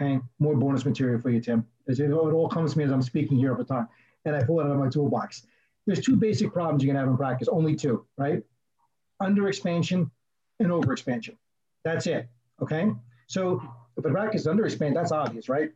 [0.00, 0.20] Okay.
[0.38, 1.66] More bonus material for you, Tim.
[1.86, 3.88] It, all comes to me as I'm speaking here all the time
[4.26, 5.46] and I pull it out of my toolbox.
[5.86, 8.42] There's two basic problems you can have in practice, only two, right?
[9.20, 10.10] Under expansion
[10.58, 11.38] and over expansion.
[11.84, 12.28] That's it.
[12.60, 12.90] Okay.
[13.28, 13.62] So
[13.96, 15.70] if the practice is under expand, that's obvious, right?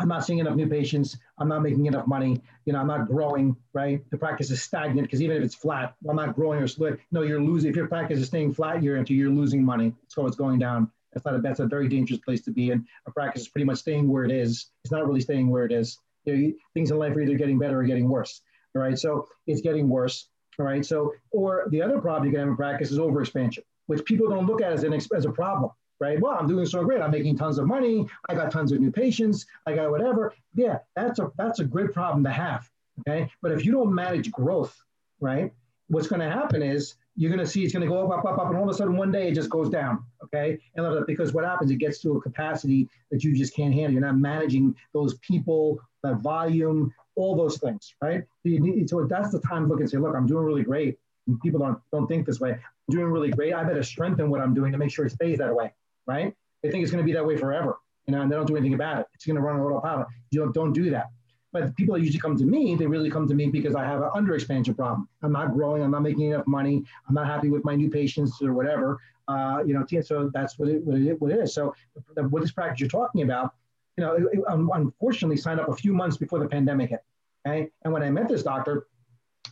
[0.00, 1.16] I'm not seeing enough new patients.
[1.38, 2.40] I'm not making enough money.
[2.64, 4.02] You know, I'm not growing, right?
[4.10, 6.98] The practice is stagnant because even if it's flat, I'm not growing or split.
[7.12, 7.70] No, you're losing.
[7.70, 9.94] If your practice is staying flat year into, you're losing money.
[10.08, 10.90] So it's going down.
[11.12, 12.84] That's not a, that's a very dangerous place to be in.
[13.06, 14.66] A practice is pretty much staying where it is.
[14.82, 17.58] It's not really staying where it is you know, things in life are either getting
[17.58, 18.40] better or getting worse.
[18.74, 18.98] All right.
[18.98, 20.28] So it's getting worse.
[20.58, 20.84] All right.
[20.84, 24.46] So, or the other problem you can have in practice is overexpansion, which people don't
[24.46, 25.70] look at as, an, as a problem,
[26.00, 26.20] right?
[26.20, 27.00] Well, I'm doing so great.
[27.00, 28.06] I'm making tons of money.
[28.28, 29.46] I got tons of new patients.
[29.66, 30.34] I got whatever.
[30.54, 32.68] Yeah, that's a that's a great problem to have.
[33.00, 33.30] Okay.
[33.42, 34.76] But if you don't manage growth,
[35.20, 35.52] right,
[35.88, 38.24] what's going to happen is you're going to see it's going to go up, up,
[38.24, 40.04] up, up, and all of a sudden one day it just goes down.
[40.24, 43.92] Okay, and because what happens, it gets to a capacity that you just can't handle.
[43.92, 48.24] You're not managing those people, that volume, all those things, right?
[48.44, 50.98] So, need, so that's the time to look and say, look, I'm doing really great.
[51.26, 52.52] And people don't don't think this way.
[52.52, 52.60] I'm
[52.96, 53.54] doing really great.
[53.54, 55.72] I better strengthen what I'm doing to make sure it stays that way,
[56.06, 56.34] right?
[56.62, 58.56] They think it's going to be that way forever, you know, and they don't do
[58.56, 59.06] anything about it.
[59.14, 60.06] It's going to run on autopilot.
[60.30, 61.06] You don't don't do that.
[61.52, 63.84] But the people that usually come to me, they really come to me because I
[63.84, 65.08] have an under expansion problem.
[65.22, 65.82] I'm not growing.
[65.82, 66.82] I'm not making enough money.
[67.08, 68.98] I'm not happy with my new patients or whatever.
[69.28, 71.54] Uh, you know, so that's what it, what it, what it is.
[71.54, 71.72] So
[72.16, 73.54] what this practice you're talking about,
[73.96, 77.04] you know, it, unfortunately signed up a few months before the pandemic hit.
[77.46, 77.70] Okay.
[77.82, 78.88] And when I met this doctor,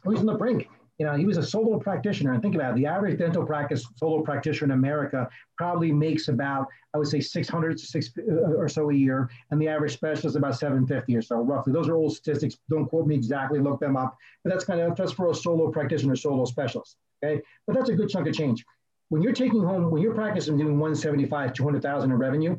[0.02, 0.68] he was on the brink
[0.98, 2.32] you know, he was a solo practitioner.
[2.32, 6.66] And think about it, the average dental practice solo practitioner in America probably makes about,
[6.94, 10.36] I would say, 600 to six uh, or so a year, and the average specialist
[10.36, 11.72] about 750 or so, roughly.
[11.72, 12.58] Those are old statistics.
[12.70, 13.58] Don't quote me exactly.
[13.58, 14.16] Look them up.
[14.44, 16.96] But that's kind of that's for a solo practitioner, solo specialist.
[17.24, 18.64] Okay, but that's a good chunk of change.
[19.08, 22.58] When you're taking home, when you're practicing doing 175, 200,000 in revenue,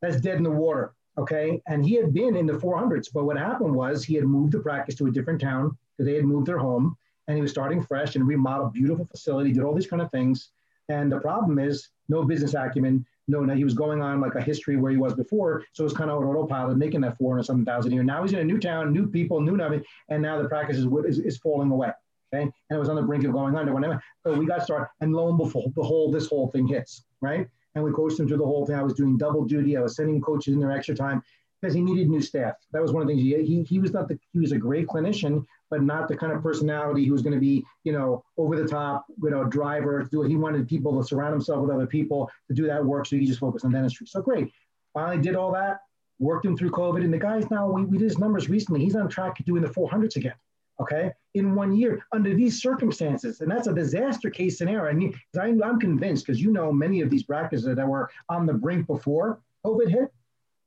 [0.00, 0.94] that's dead in the water.
[1.16, 4.52] Okay, and he had been in the 400s, but what happened was he had moved
[4.52, 6.96] the practice to a different town because they had moved their home
[7.28, 10.50] and he was starting fresh and remodeled beautiful facility, did all these kind of things.
[10.88, 13.04] And the problem is no business acumen.
[13.28, 15.62] No, no, he was going on like a history where he was before.
[15.74, 18.04] So it was kind of an autopilot making that 400 something thousand a year.
[18.04, 19.84] Now he's in a new town, new people, new nothing.
[20.08, 21.92] And now the practice is, is, is falling away.
[22.32, 22.42] Okay.
[22.42, 23.74] And it was on the brink of going under.
[23.74, 24.88] Whenever, so we got started.
[25.00, 25.36] And lo and
[25.74, 27.04] behold, this whole thing hits.
[27.20, 27.46] Right.
[27.74, 28.76] And we coached him through the whole thing.
[28.76, 29.76] I was doing double duty.
[29.76, 31.22] I was sending coaches in their extra time
[31.60, 32.54] because he needed new staff.
[32.72, 33.24] That was one of the things.
[33.24, 36.32] He, he, he was not the, he was a great clinician, but not the kind
[36.32, 40.02] of personality who was going to be, you know, over the top, you know, driver.
[40.02, 40.28] To do it.
[40.28, 43.06] He wanted people to surround himself with other people to do that work.
[43.06, 44.06] So he just focused on dentistry.
[44.06, 44.52] So great.
[44.94, 45.80] Finally did all that,
[46.18, 47.04] worked him through COVID.
[47.04, 48.80] And the guy's now, we, we did his numbers recently.
[48.80, 50.34] He's on track to doing the 400s again.
[50.80, 51.10] Okay.
[51.34, 53.40] In one year under these circumstances.
[53.40, 54.90] And that's a disaster case scenario.
[54.90, 58.54] And I'm, I'm convinced because you know many of these practices that were on the
[58.54, 60.12] brink before COVID hit,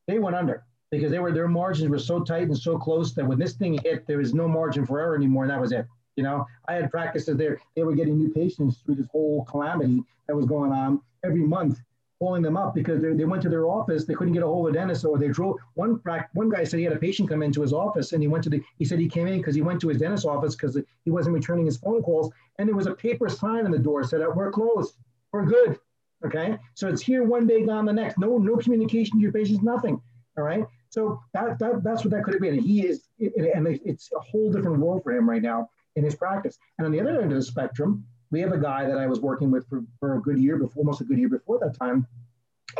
[0.07, 3.25] they went under because they were their margins were so tight and so close that
[3.25, 5.87] when this thing hit, there was no margin for error anymore, and that was it.
[6.17, 10.03] You know, I had practices there; they were getting new patients through this whole calamity
[10.27, 11.79] that was going on every month,
[12.19, 14.67] pulling them up because they, they went to their office, they couldn't get a hold
[14.67, 15.55] of dentist, or they drove.
[15.75, 16.01] One
[16.33, 18.49] one guy said he had a patient come into his office, and he went to
[18.49, 18.61] the.
[18.77, 21.35] He said he came in because he went to his dentist office because he wasn't
[21.35, 24.35] returning his phone calls, and there was a paper sign on the door said, that
[24.35, 24.95] "We're closed,
[25.31, 25.79] we're good."
[26.25, 28.19] Okay, so it's here one day, gone the next.
[28.19, 29.99] No, no communication to your patients, nothing.
[30.37, 30.65] All right.
[30.91, 32.59] So that, that that's what that could have been.
[32.59, 36.57] He is, and it's a whole different world for him right now in his practice.
[36.77, 39.21] And on the other end of the spectrum, we have a guy that I was
[39.21, 42.05] working with for, for a good year before, almost a good year before that time,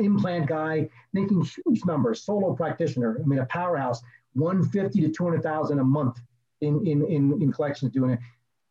[0.01, 3.18] implant guy making huge numbers, solo practitioner.
[3.22, 4.01] I mean, a powerhouse,
[4.34, 6.20] 150 to 200,000 a month
[6.59, 8.20] in, in, in, in collections doing it.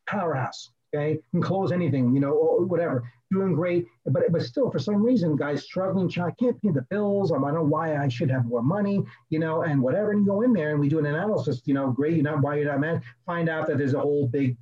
[0.06, 0.70] Powerhouse.
[0.94, 5.02] Okay, can close anything, you know, or whatever doing great, but but still, for some
[5.02, 6.08] reason, guys struggling.
[6.20, 7.32] I can't pay the bills.
[7.32, 10.10] I don't know why I should have more money, you know, and whatever.
[10.10, 11.62] And you go in there and we do an analysis.
[11.64, 12.16] You know, great.
[12.16, 13.02] You know why you're not man.
[13.26, 14.56] Find out that there's a whole big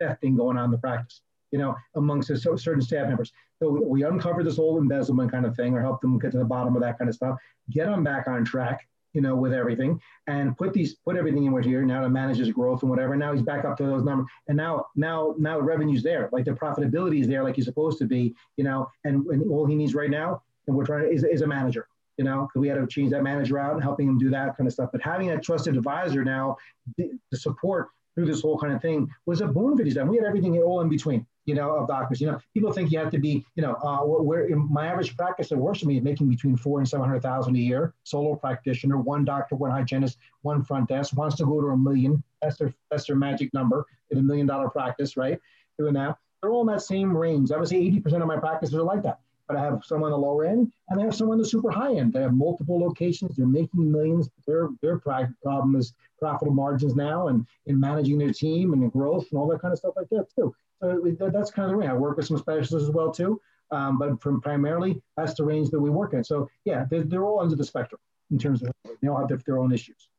[0.00, 1.22] theft thing going on in the practice.
[1.50, 3.32] You know, amongst certain staff members.
[3.58, 6.44] So we uncover this whole embezzlement kind of thing, or help them get to the
[6.44, 7.38] bottom of that kind of stuff.
[7.70, 11.62] Get them back on track you know, with everything and put these, put everything in
[11.62, 13.16] here now to manage his growth and whatever.
[13.16, 14.26] Now he's back up to those numbers.
[14.48, 17.98] And now, now, now the revenue's there, like the profitability is there, like he's supposed
[17.98, 21.10] to be, you know, and, and all he needs right now, and we're trying to,
[21.10, 21.88] is, is a manager,
[22.18, 24.56] you know, because we had to change that manager out and helping him do that
[24.56, 24.90] kind of stuff.
[24.92, 26.56] But having a trusted advisor now
[26.96, 30.08] the support through this whole kind of thing was a boon for these guys.
[30.08, 32.20] We had everything all in between you know, of doctors.
[32.20, 35.52] You know, people think you have to be, you know, uh, where my average practice
[35.52, 37.94] at me is making between four and seven hundred thousand a year.
[38.04, 42.22] Solo practitioner, one doctor, one hygienist, one front desk wants to go to a million.
[42.42, 45.38] That's their that's their magic number in a million dollar practice, right?
[45.78, 47.50] Doing that, they're all in that same range.
[47.52, 49.20] I would say eighty percent of my practices are like that.
[49.50, 51.72] But I have some on the lower end, and I have some on the super
[51.72, 52.12] high end.
[52.12, 53.34] They have multiple locations.
[53.34, 54.28] They're making millions.
[54.46, 59.40] Their their problem is profitable margins now, and in managing their team and growth and
[59.40, 60.54] all that kind of stuff like that too.
[60.80, 61.90] So that's kind of the range.
[61.90, 63.40] I work with some specialists as well too,
[63.72, 66.22] um, but from primarily that's the range that we work in.
[66.22, 68.70] So yeah, they're, they're all under the spectrum in terms of
[69.02, 70.10] they all have their, their own issues.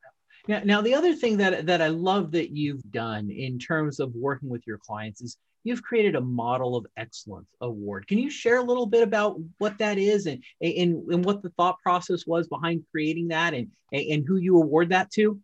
[0.50, 4.14] Now, now the other thing that that I love that you've done in terms of
[4.14, 8.08] working with your clients is you've created a model of excellence award.
[8.08, 11.50] Can you share a little bit about what that is and and, and what the
[11.52, 15.40] thought process was behind creating that and and who you award that to?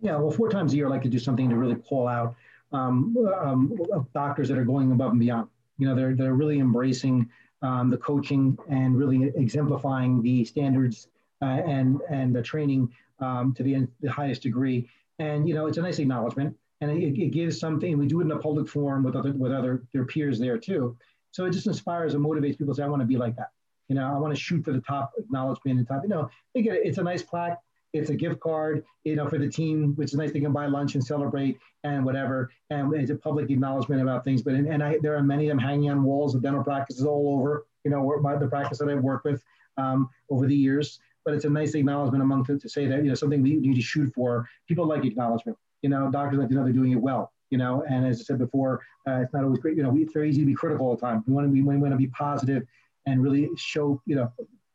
[0.00, 2.34] Yeah, well, four times a year, I like to do something to really call out
[2.72, 3.78] um, um,
[4.12, 5.48] doctors that are going above and beyond.
[5.78, 7.30] You know, they're, they're really embracing
[7.62, 11.06] um, the coaching and really exemplifying the standards
[11.40, 14.88] uh, and, and the training um, to the, the highest degree.
[15.20, 18.24] And, you know, it's a nice acknowledgement and it, it gives something, we do it
[18.24, 20.94] in a public forum with other, with other, their peers there too.
[21.30, 23.48] So it just inspires and motivates people to say, I want to be like that.
[23.88, 26.60] You know, I want to shoot for the top acknowledgement and top, you know, they
[26.60, 26.82] get it.
[26.84, 27.58] It's a nice plaque
[27.92, 30.32] it's a gift card, you know, for the team, which is nice.
[30.32, 32.50] They can buy lunch and celebrate and whatever.
[32.70, 34.42] And it's a public acknowledgement about things.
[34.42, 37.38] But and I, there are many of them hanging on walls of dental practices all
[37.38, 37.66] over.
[37.84, 39.42] You know, by the practice that I've worked with
[39.76, 41.00] um, over the years.
[41.24, 43.74] But it's a nice acknowledgement among to, to say that you know something we need
[43.74, 44.48] to shoot for.
[44.66, 45.58] People like acknowledgement.
[45.82, 47.32] You know, doctors like to know they're doing it well.
[47.50, 49.76] You know, and as I said before, uh, it's not always great.
[49.76, 51.22] You know, it's very easy to be critical all the time.
[51.26, 52.62] We want to be we want to be positive
[53.06, 54.32] and really show you know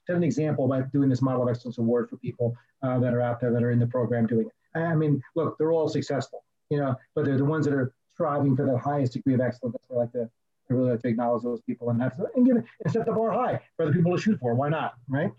[0.08, 3.22] set an example by doing this model of excellence award for people uh, that are
[3.22, 4.78] out there that are in the program doing it.
[4.78, 8.55] I mean, look, they're all successful, you know, but they're the ones that are striving
[8.55, 9.76] for the highest degree of excellence.
[9.91, 10.30] I like to,
[10.70, 13.12] I really like to acknowledge those people and that's and give it and set the
[13.12, 14.53] bar high for the people to shoot for.
[14.53, 14.93] Why not?
[15.10, 15.32] Right.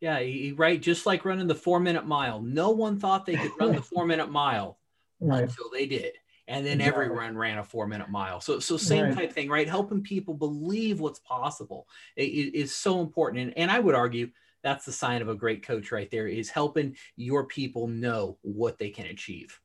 [0.00, 0.20] Yeah,
[0.56, 0.80] right.
[0.80, 2.42] Just like running the four minute mile.
[2.42, 4.78] No one thought they could run the four minute mile
[5.22, 5.44] right.
[5.44, 6.12] until they did.
[6.48, 7.04] And then exactly.
[7.04, 8.40] everyone ran a four minute mile.
[8.40, 9.14] So so same right.
[9.14, 9.68] type thing right?
[9.68, 13.42] Helping people believe what's possible is so important.
[13.42, 14.30] And, and i would argue
[14.62, 18.78] that's the sign of a great coach right there is helping your people know what
[18.78, 19.60] they can achieve.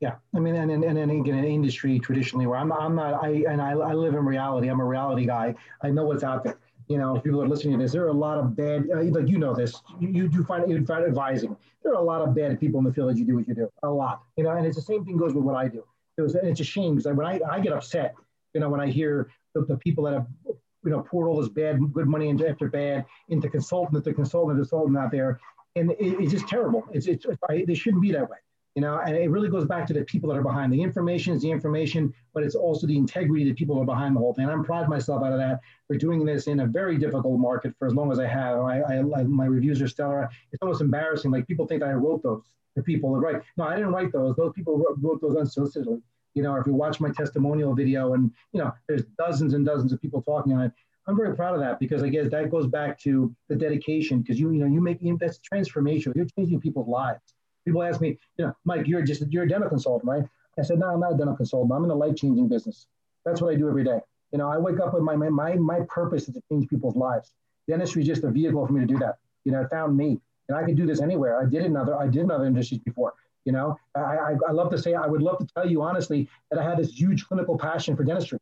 [0.00, 0.16] Yeah.
[0.34, 3.60] I mean and, and, and again in industry traditionally where i'm, I'm not i and
[3.62, 4.68] I, I live in reality.
[4.68, 5.54] I'm a reality guy.
[5.82, 8.12] I know what's out there you know, people are listening to this, there are a
[8.12, 11.56] lot of bad, uh, like you know this, you, you do find you find advising.
[11.82, 13.54] There are a lot of bad people in the field that you do what you
[13.54, 15.84] do, a lot, you know, and it's the same thing goes with what I do
[16.16, 18.14] it was it's a shame because when I, I get upset,
[18.52, 21.48] you know, when I hear the, the people that have you know poured all this
[21.48, 25.40] bad good money into after bad into consultant the consultant the consultant out there,
[25.76, 26.84] and it, it's just terrible.
[26.92, 28.38] It's it's, it's I, they shouldn't be that way.
[28.74, 31.32] You know, and it really goes back to the people that are behind the information
[31.32, 34.34] is the information, but it's also the integrity the people that are behind the whole
[34.34, 34.48] thing.
[34.48, 37.72] I'm proud of myself out of that for doing this in a very difficult market
[37.78, 38.58] for as long as I have.
[38.58, 40.28] I, I, I my reviews are stellar.
[40.50, 41.30] It's almost embarrassing.
[41.30, 42.42] Like people think that I wrote those
[42.74, 43.42] the people that write.
[43.56, 44.34] No, I didn't write those.
[44.36, 46.02] Those people wrote, wrote those unsolicitedly.
[46.34, 49.92] You know, if you watch my testimonial video, and you know, there's dozens and dozens
[49.92, 50.72] of people talking on it.
[51.06, 54.40] I'm very proud of that because I guess that goes back to the dedication because
[54.40, 56.16] you, you know, you make that's transformational.
[56.16, 57.33] You're changing people's lives.
[57.64, 60.24] People ask me, you know, Mike, you're just you're a dental consultant, right?
[60.58, 61.72] I said, no, I'm not a dental consultant.
[61.72, 62.86] I'm in the life changing business.
[63.24, 63.98] That's what I do every day.
[64.32, 67.32] You know, I wake up with my my my purpose is to change people's lives.
[67.68, 69.18] Dentistry is just a vehicle for me to do that.
[69.44, 71.40] You know, it found me, and I could do this anywhere.
[71.40, 73.14] I did another I did another industries before.
[73.44, 76.28] You know, I, I, I love to say I would love to tell you honestly
[76.50, 78.38] that I had this huge clinical passion for dentistry.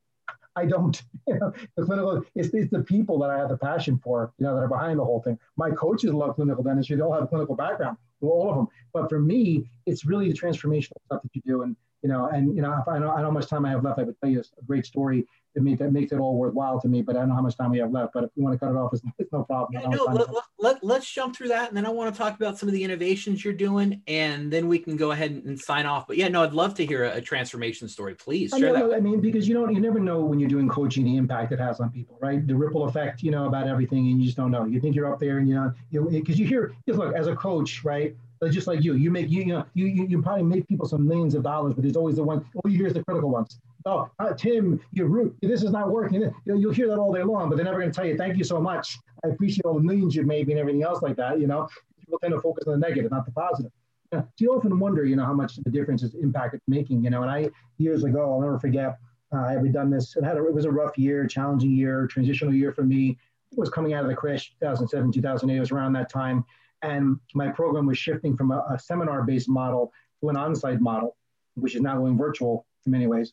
[0.56, 1.00] I don't.
[1.28, 4.32] You know, the clinical it's, it's the people that I have the passion for.
[4.38, 5.38] You know, that are behind the whole thing.
[5.56, 6.96] My coaches love clinical dentistry.
[6.96, 7.96] They all have a clinical background,
[8.30, 8.68] all of them.
[8.92, 11.62] But for me, it's really the transformational stuff that you do.
[11.62, 13.70] And you know, and you know, if I know, I know how much time I
[13.70, 16.36] have left, I would tell you a great story that, make, that makes it all
[16.36, 17.02] worthwhile to me.
[17.02, 18.12] But I don't know how much time we have left.
[18.14, 19.70] But if you want to cut it off, it's, it's no problem.
[19.72, 20.28] Yeah, no, let,
[20.58, 21.68] let, let, us jump through that.
[21.68, 24.02] And then I want to talk about some of the innovations you're doing.
[24.06, 26.06] And then we can go ahead and, and sign off.
[26.06, 28.14] But yeah, no, I'd love to hear a, a transformation story.
[28.14, 28.96] Please share I know, that.
[28.96, 31.60] I mean, because you don't, you never know when you're doing coaching the impact it
[31.60, 32.44] has on people, right?
[32.46, 34.08] The ripple effect, you know, about everything.
[34.10, 34.64] And you just don't know.
[34.64, 37.36] You think you're up there and, you know, you because you hear, look, as a
[37.36, 38.16] coach, right?
[38.48, 41.06] Just like you, you make you, you know you, you you probably make people some
[41.06, 42.44] millions of dollars, but there's always the one.
[42.56, 45.34] Oh, here's the critical ones oh, uh, Tim, you're rude.
[45.42, 46.30] This is not working.
[46.44, 48.36] You'll, you'll hear that all day long, but they're never going to tell you, thank
[48.36, 48.98] you so much.
[49.24, 51.40] I appreciate all the millions you've made and everything else like that.
[51.40, 51.68] You know,
[51.98, 53.72] people tend to focus on the negative, not the positive.
[54.12, 54.20] Yeah.
[54.20, 57.02] So you often wonder, you know, how much the difference is impact it's making.
[57.04, 58.98] You know, and I years ago, I'll never forget.
[59.32, 60.16] Uh, I had done this.
[60.16, 63.16] It had a, it was a rough year, challenging year, transitional year for me.
[63.50, 65.56] It was coming out of the crash, 2007, 2008.
[65.56, 66.44] It was around that time,
[66.82, 71.16] and my program was shifting from a, a seminar-based model to an on-site model,
[71.54, 73.32] which is now going virtual in many ways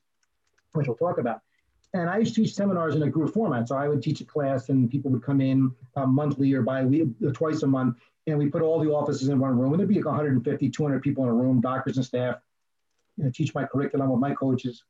[0.74, 1.42] which we'll talk about.
[1.94, 3.68] And I used to teach seminars in a group format.
[3.68, 6.88] So I would teach a class and people would come in uh, monthly or bi
[7.34, 7.98] twice a month.
[8.28, 9.74] And we put all the offices in one room.
[9.74, 12.36] And there'd be like 150, 200 people in a room, doctors and staff,
[13.18, 14.84] you know, teach my curriculum with my coaches.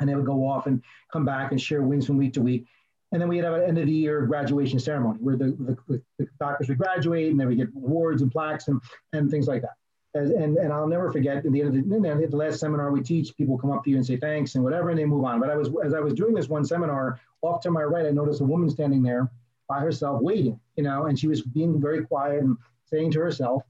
[0.00, 0.82] And they would go off and
[1.12, 2.66] come back and share wins from week to week.
[3.12, 6.26] And then we'd have an end of the year graduation ceremony where the, the, the
[6.40, 8.80] doctors would graduate and then we get awards and plaques and,
[9.12, 9.74] and things like that.
[10.16, 13.02] As, and, and I'll never forget at the end of the, the last seminar we
[13.02, 15.40] teach, people come up to you and say thanks and whatever, and they move on.
[15.40, 18.10] But I was as I was doing this one seminar, off to my right, I
[18.10, 19.28] noticed a woman standing there
[19.68, 23.62] by herself waiting, you know, and she was being very quiet and saying to herself.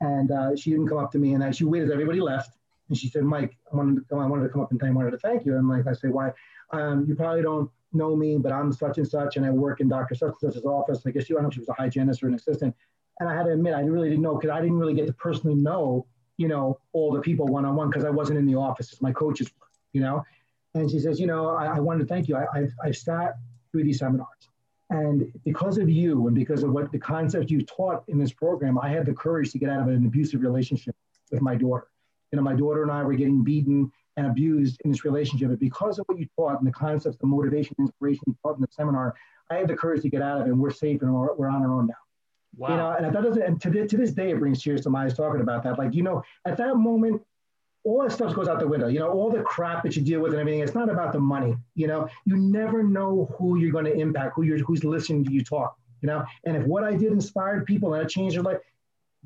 [0.00, 1.88] And uh, she didn't come up to me, and I, she waited.
[1.88, 2.56] As everybody left,
[2.88, 4.18] and she said, "Mike, I wanted to come.
[4.18, 4.82] I wanted to come up and.
[4.82, 6.32] I wanted to thank you." And like I say, "Why?
[6.72, 9.88] Um, you probably don't know me, but I'm such and such, and I work in
[9.88, 10.14] Dr.
[10.14, 11.02] Such and Such's office.
[11.06, 12.74] I guess you, I don't know if she was a hygienist or an assistant."
[13.20, 15.12] And I had to admit, I really didn't know because I didn't really get to
[15.12, 16.06] personally know,
[16.38, 18.90] you know, all the people one on one because I wasn't in the office.
[18.92, 19.50] It's my coaches,
[19.92, 20.24] you know.
[20.74, 22.36] And she says, you know, I, I wanted to thank you.
[22.36, 23.36] I, I've, I've sat
[23.70, 24.28] through these seminars.
[24.90, 28.78] And because of you and because of what the concepts you taught in this program,
[28.78, 30.94] I had the courage to get out of an abusive relationship
[31.30, 31.88] with my daughter.
[32.30, 35.48] You know, my daughter and I were getting beaten and abused in this relationship.
[35.48, 38.60] And because of what you taught and the concepts, the motivation, inspiration you taught in
[38.60, 39.14] the seminar,
[39.50, 40.50] I had the courage to get out of it.
[40.50, 41.94] And we're safe and we're, we're on our own now.
[42.56, 42.68] Wow.
[42.68, 45.04] You know, and that doesn't, and to, to this day, it brings tears to my
[45.04, 45.78] eyes talking about that.
[45.78, 47.22] Like, you know, at that moment,
[47.84, 48.88] all that stuff goes out the window.
[48.88, 50.60] You know, all the crap that you deal with and everything.
[50.60, 51.56] It's not about the money.
[51.74, 55.32] You know, you never know who you're going to impact, who you're, who's listening to
[55.32, 55.76] you talk.
[56.02, 58.58] You know, and if what I did inspired people and I changed their life,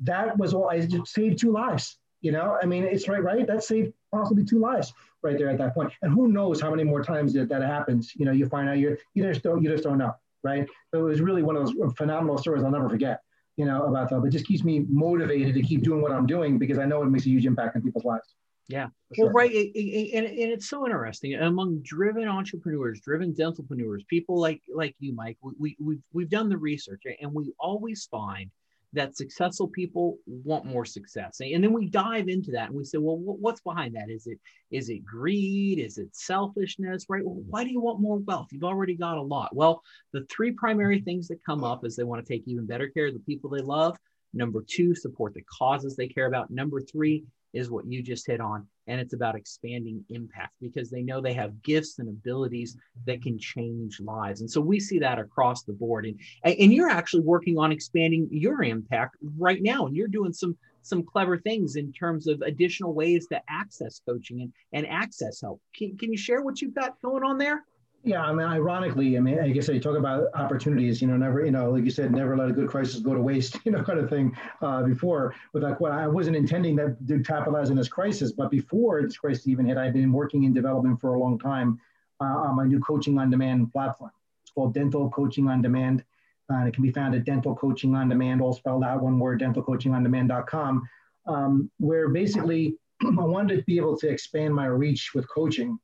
[0.03, 0.69] that was all.
[0.69, 1.97] I just saved two lives.
[2.21, 3.45] You know, I mean, it's right, right.
[3.45, 4.93] That saved possibly two lives
[5.23, 5.91] right there at that point.
[6.01, 8.13] And who knows how many more times that, that happens?
[8.15, 10.67] You know, you find out you're you just don't you just don't know right?
[10.91, 13.21] So it was really one of those phenomenal stories I'll never forget,
[13.57, 14.21] you know, about that.
[14.21, 17.07] But just keeps me motivated to keep doing what I'm doing because I know it
[17.07, 18.35] makes a huge impact on people's lives.
[18.69, 18.87] Yeah.
[19.15, 19.25] Sure.
[19.25, 19.51] Well, right.
[19.51, 24.93] It, it, and, and it's so interesting among driven entrepreneurs, driven dentalpreneurs, people like like
[24.99, 25.37] you, Mike.
[25.41, 28.51] We, we, we've we've done the research, and we always find
[28.93, 31.39] that successful people want more success.
[31.41, 34.09] And then we dive into that and we say well what's behind that?
[34.09, 34.39] Is it
[34.71, 35.79] is it greed?
[35.79, 37.23] Is it selfishness right?
[37.23, 38.47] Well, why do you want more wealth?
[38.51, 39.55] You've already got a lot.
[39.55, 39.83] Well
[40.13, 41.05] the three primary mm-hmm.
[41.05, 43.49] things that come up is they want to take even better care of the people
[43.49, 43.97] they love.
[44.33, 46.51] Number two support the causes they care about.
[46.51, 47.25] Number three
[47.57, 48.67] is what you just hit on.
[48.87, 53.37] And it's about expanding impact because they know they have gifts and abilities that can
[53.37, 54.41] change lives.
[54.41, 56.05] And so we see that across the board.
[56.05, 59.87] And, and you're actually working on expanding your impact right now.
[59.87, 64.41] And you're doing some some clever things in terms of additional ways to access coaching
[64.41, 65.61] and, and access help.
[65.75, 67.65] Can, can you share what you've got going on there?
[68.07, 71.01] Yeah, I mean, ironically, I mean, I guess I talk about opportunities.
[71.01, 73.21] You know, never, you know, like you said, never let a good crisis go to
[73.21, 73.57] waste.
[73.65, 74.33] You know, kind of thing.
[74.61, 78.49] Uh, before, with like, what I wasn't intending that to capitalize on this crisis, but
[78.49, 81.81] before this crisis even hit, I've been working in development for a long time
[82.21, 84.11] uh, on my new coaching on demand platform.
[84.43, 86.01] It's called Dental Coaching on Demand.
[86.49, 89.19] Uh, and it can be found at Dental Coaching on Demand, all spelled out one
[89.19, 90.87] word, dentalcoachingondemand.com,
[91.25, 95.77] um, where basically I wanted to be able to expand my reach with coaching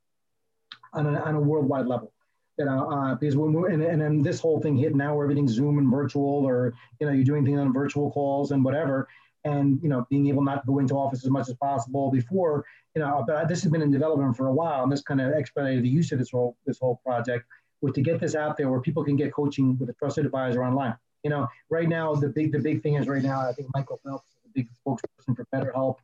[0.94, 2.13] on a, on a worldwide level.
[2.58, 5.26] You know, uh, because when we're, and, and then this whole thing hit now where
[5.26, 9.08] everything's Zoom and virtual, or you know, you're doing things on virtual calls and whatever,
[9.44, 12.64] and you know, being able not to go into office as much as possible before,
[12.96, 15.34] you know, but this has been in development for a while, and this kind of
[15.34, 17.46] expedited the use of this whole this whole project
[17.82, 20.64] was to get this out there where people can get coaching with a trusted advisor
[20.64, 20.96] online.
[21.24, 24.00] You know, right now the big the big thing is right now I think Michael
[24.06, 25.98] Phelps is a big spokesperson for BetterHelp,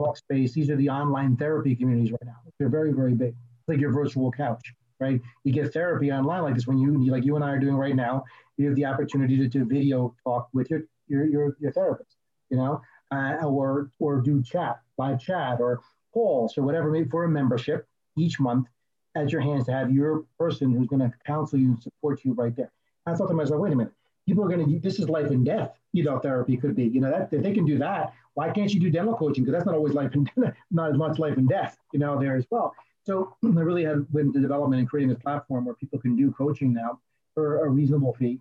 [0.00, 0.54] Talkspace.
[0.54, 2.36] These are the online therapy communities right now.
[2.58, 3.36] They're very very big.
[3.60, 4.74] It's like your virtual couch
[5.04, 5.20] right?
[5.44, 7.96] You get therapy online like this when you, like you and I are doing right
[7.96, 8.24] now.
[8.56, 12.16] You have the opportunity to do video talk with your your your, your therapist,
[12.50, 12.80] you know,
[13.10, 15.80] uh, or or do chat, live chat, or
[16.12, 17.86] calls or whatever, maybe for a membership
[18.16, 18.68] each month
[19.16, 22.32] at your hands to have your person who's going to counsel you and support you
[22.32, 22.72] right there.
[23.06, 23.92] I thought to myself, wait a minute,
[24.26, 27.00] people are going to, this is life and death, you know, therapy could be, you
[27.00, 29.44] know, that if they can do that, why can't you do dental coaching?
[29.44, 30.30] Because that's not always life and
[30.70, 32.74] not as much life and death, you know, there as well.
[33.04, 36.32] So I really have went into development and creating this platform where people can do
[36.32, 37.00] coaching now
[37.34, 38.40] for a reasonable fee,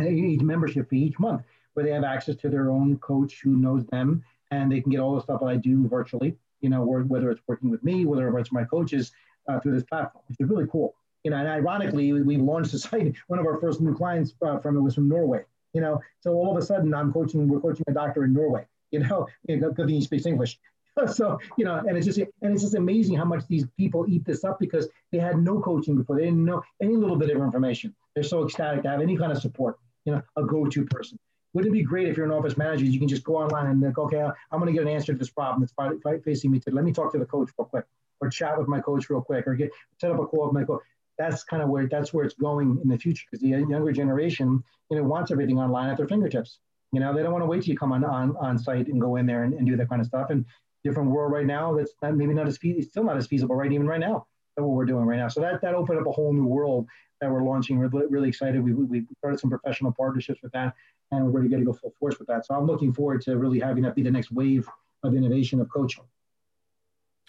[0.00, 1.42] each membership fee each month,
[1.74, 5.00] where they have access to their own coach who knows them, and they can get
[5.00, 6.36] all the stuff that I do virtually.
[6.60, 9.12] You know, whether it's working with me, whether it's my coaches
[9.48, 10.94] uh, through this platform, which is really cool.
[11.24, 13.14] You know, and ironically, we launched the site.
[13.26, 15.44] One of our first new clients uh, from it was from Norway.
[15.72, 17.48] You know, so all of a sudden, I'm coaching.
[17.48, 18.66] We're coaching a doctor in Norway.
[18.90, 20.58] You know, thing he speaks English.
[21.12, 24.24] so you know, and it's just and it's just amazing how much these people eat
[24.24, 26.16] this up because they had no coaching before.
[26.16, 27.94] They didn't know any little bit of information.
[28.14, 29.78] They're so ecstatic to have any kind of support.
[30.04, 31.18] You know, a go-to person.
[31.54, 32.84] Wouldn't it be great if you're an office manager?
[32.84, 35.18] You can just go online and like, okay, I'm going to get an answer to
[35.18, 36.74] this problem that's facing me today.
[36.74, 37.84] Let me talk to the coach real quick,
[38.20, 39.70] or chat with my coach real quick, or get
[40.00, 40.82] set up a call with my coach.
[41.16, 44.62] That's kind of where that's where it's going in the future because the younger generation,
[44.90, 46.58] you know, wants everything online at their fingertips.
[46.90, 49.00] You know, they don't want to wait till you come on on, on site and
[49.00, 50.30] go in there and, and do that kind of stuff.
[50.30, 50.44] And
[50.84, 53.72] different world right now that's not, maybe not as feasible, still not as feasible, right?
[53.72, 54.26] Even right now,
[54.56, 55.28] than what we're doing right now.
[55.28, 56.86] So that that opened up a whole new world
[57.20, 57.78] that we're launching.
[57.78, 58.62] We're really excited.
[58.62, 60.74] We, we started some professional partnerships with that,
[61.10, 62.46] and we're ready to go full force with that.
[62.46, 64.68] So I'm looking forward to really having that be the next wave
[65.02, 66.04] of innovation of coaching.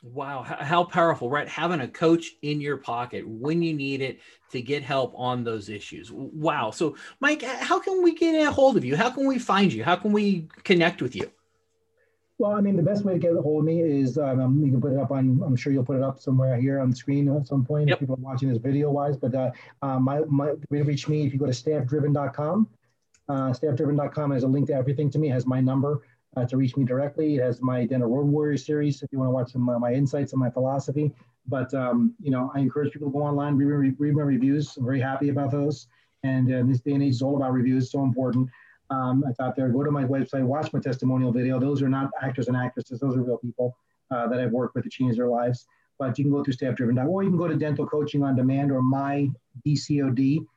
[0.04, 1.48] Wow, how powerful, right?
[1.48, 4.20] Having a coach in your pocket when you need it
[4.52, 6.12] to get help on those issues.
[6.12, 6.70] Wow.
[6.72, 8.96] So, Mike, how can we get a hold of you?
[8.96, 9.84] How can we find you?
[9.84, 11.32] How can we connect with you?
[12.38, 14.70] Well, I mean, the best way to get a hold of me is um, you
[14.70, 15.42] can put it up on.
[15.46, 17.96] I'm sure you'll put it up somewhere here on the screen at some point yep.
[17.96, 19.16] if people are watching this video wise.
[19.16, 22.68] But uh, uh, my my way to reach me if you go to staffdriven.com.
[23.30, 25.30] Uh, staffdriven.com has a link to everything to me.
[25.30, 26.02] It has my number
[26.36, 27.36] uh, to reach me directly.
[27.36, 29.94] It has my Dental Road Warrior series if you want to watch some of my
[29.94, 31.14] insights and my philosophy.
[31.48, 34.76] But um, you know, I encourage people to go online, read, read my reviews.
[34.76, 35.88] I'm very happy about those.
[36.24, 37.92] And uh, this day and age is all about reviews.
[37.92, 38.50] So important
[38.90, 39.70] um, that's out there.
[39.70, 41.60] Go to my website, watch my testimonial video.
[41.60, 43.76] Those are not actors and actresses; those are real people
[44.12, 45.66] uh, that I've worked with to change their lives.
[45.98, 48.72] But you can go through staffdriven.com, or you can go to Dental Coaching on Demand
[48.72, 50.48] or mydcod.com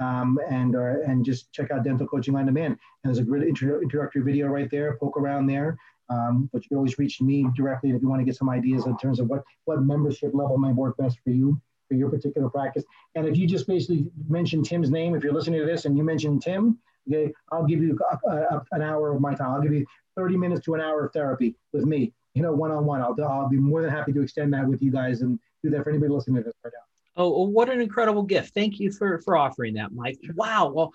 [0.00, 2.78] um, and uh, and just check out Dental Coaching on Demand.
[3.04, 4.96] And there's a great introductory video right there.
[4.98, 5.76] Poke around there.
[6.08, 8.86] Um, but you can always reach me directly if you want to get some ideas
[8.86, 12.48] in terms of what what membership level might work best for you for your particular
[12.48, 12.84] practice.
[13.14, 16.04] And if you just basically mention Tim's name, if you're listening to this and you
[16.04, 16.78] mention Tim,
[17.08, 19.50] Okay, I'll give you a, a, an hour of my time.
[19.50, 19.84] I'll give you
[20.16, 23.00] 30 minutes to an hour of therapy with me, you know, one on one.
[23.00, 25.82] I'll I'll be more than happy to extend that with you guys and do that
[25.82, 27.22] for anybody listening to this right now.
[27.24, 28.54] Oh, what an incredible gift!
[28.54, 30.18] Thank you for for offering that, Mike.
[30.34, 30.72] Wow.
[30.74, 30.92] Well,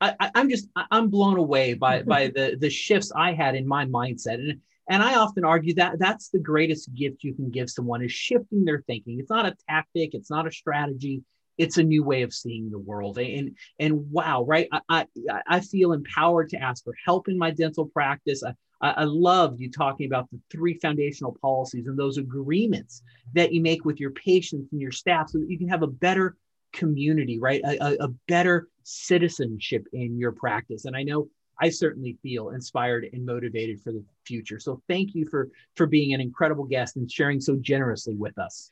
[0.00, 3.84] I, am just I'm blown away by by the the shifts I had in my
[3.84, 8.02] mindset, and and I often argue that that's the greatest gift you can give someone
[8.02, 9.20] is shifting their thinking.
[9.20, 11.22] It's not a tactic, it's not a strategy,
[11.58, 15.06] it's a new way of seeing the world and and wow right i i,
[15.46, 19.70] I feel empowered to ask for help in my dental practice I, I love you
[19.70, 23.02] talking about the three foundational policies and those agreements
[23.34, 25.86] that you make with your patients and your staff so that you can have a
[25.86, 26.36] better
[26.72, 27.60] community, right?
[27.64, 30.84] A, a, better citizenship in your practice.
[30.84, 31.28] And I know
[31.60, 34.58] I certainly feel inspired and motivated for the future.
[34.58, 38.70] So thank you for for being an incredible guest and sharing so generously with us.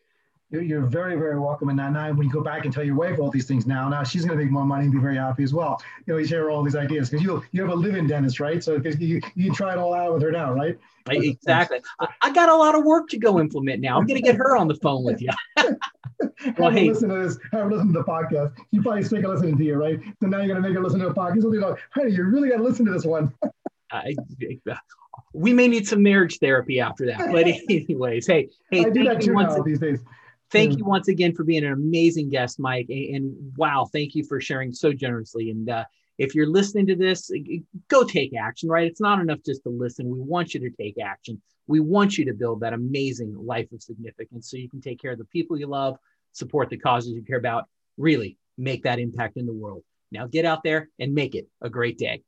[0.51, 1.69] You're, you're very, very welcome.
[1.69, 3.89] And now, now, when you go back and tell your wife all these things now,
[3.89, 5.81] now she's going to make more money and be very happy as well.
[6.07, 8.63] You know, you share all these ideas because you you have a living dentist, right?
[8.65, 10.79] So because you you try it all out with her now, right?
[11.11, 11.81] exactly.
[12.21, 13.99] I, got a lot of work to go implement now.
[13.99, 15.31] I'm going to get her on the phone with you.
[16.59, 17.39] well, hey, listen to this.
[17.53, 18.55] Have her listen to the podcast.
[18.71, 19.99] She's probably sick of listening to you, right?
[20.21, 21.43] So now you're going to make her listen to the podcast.
[21.43, 23.33] So you know, hey, you really got to listen to this one.
[23.93, 24.15] I,
[25.33, 27.19] we may need some marriage therapy after that.
[27.33, 30.01] But anyways, hey, hey, I do that too now these days.
[30.51, 30.79] Thank mm.
[30.79, 32.87] you once again for being an amazing guest, Mike.
[32.89, 35.51] And, and wow, thank you for sharing so generously.
[35.51, 35.85] And uh,
[36.17, 37.31] if you're listening to this,
[37.89, 38.87] go take action, right?
[38.87, 40.09] It's not enough just to listen.
[40.09, 41.41] We want you to take action.
[41.67, 45.13] We want you to build that amazing life of significance so you can take care
[45.13, 45.97] of the people you love,
[46.33, 47.67] support the causes you care about,
[47.99, 49.83] really make that impact in the world.
[50.11, 52.23] Now get out there and make it a great day.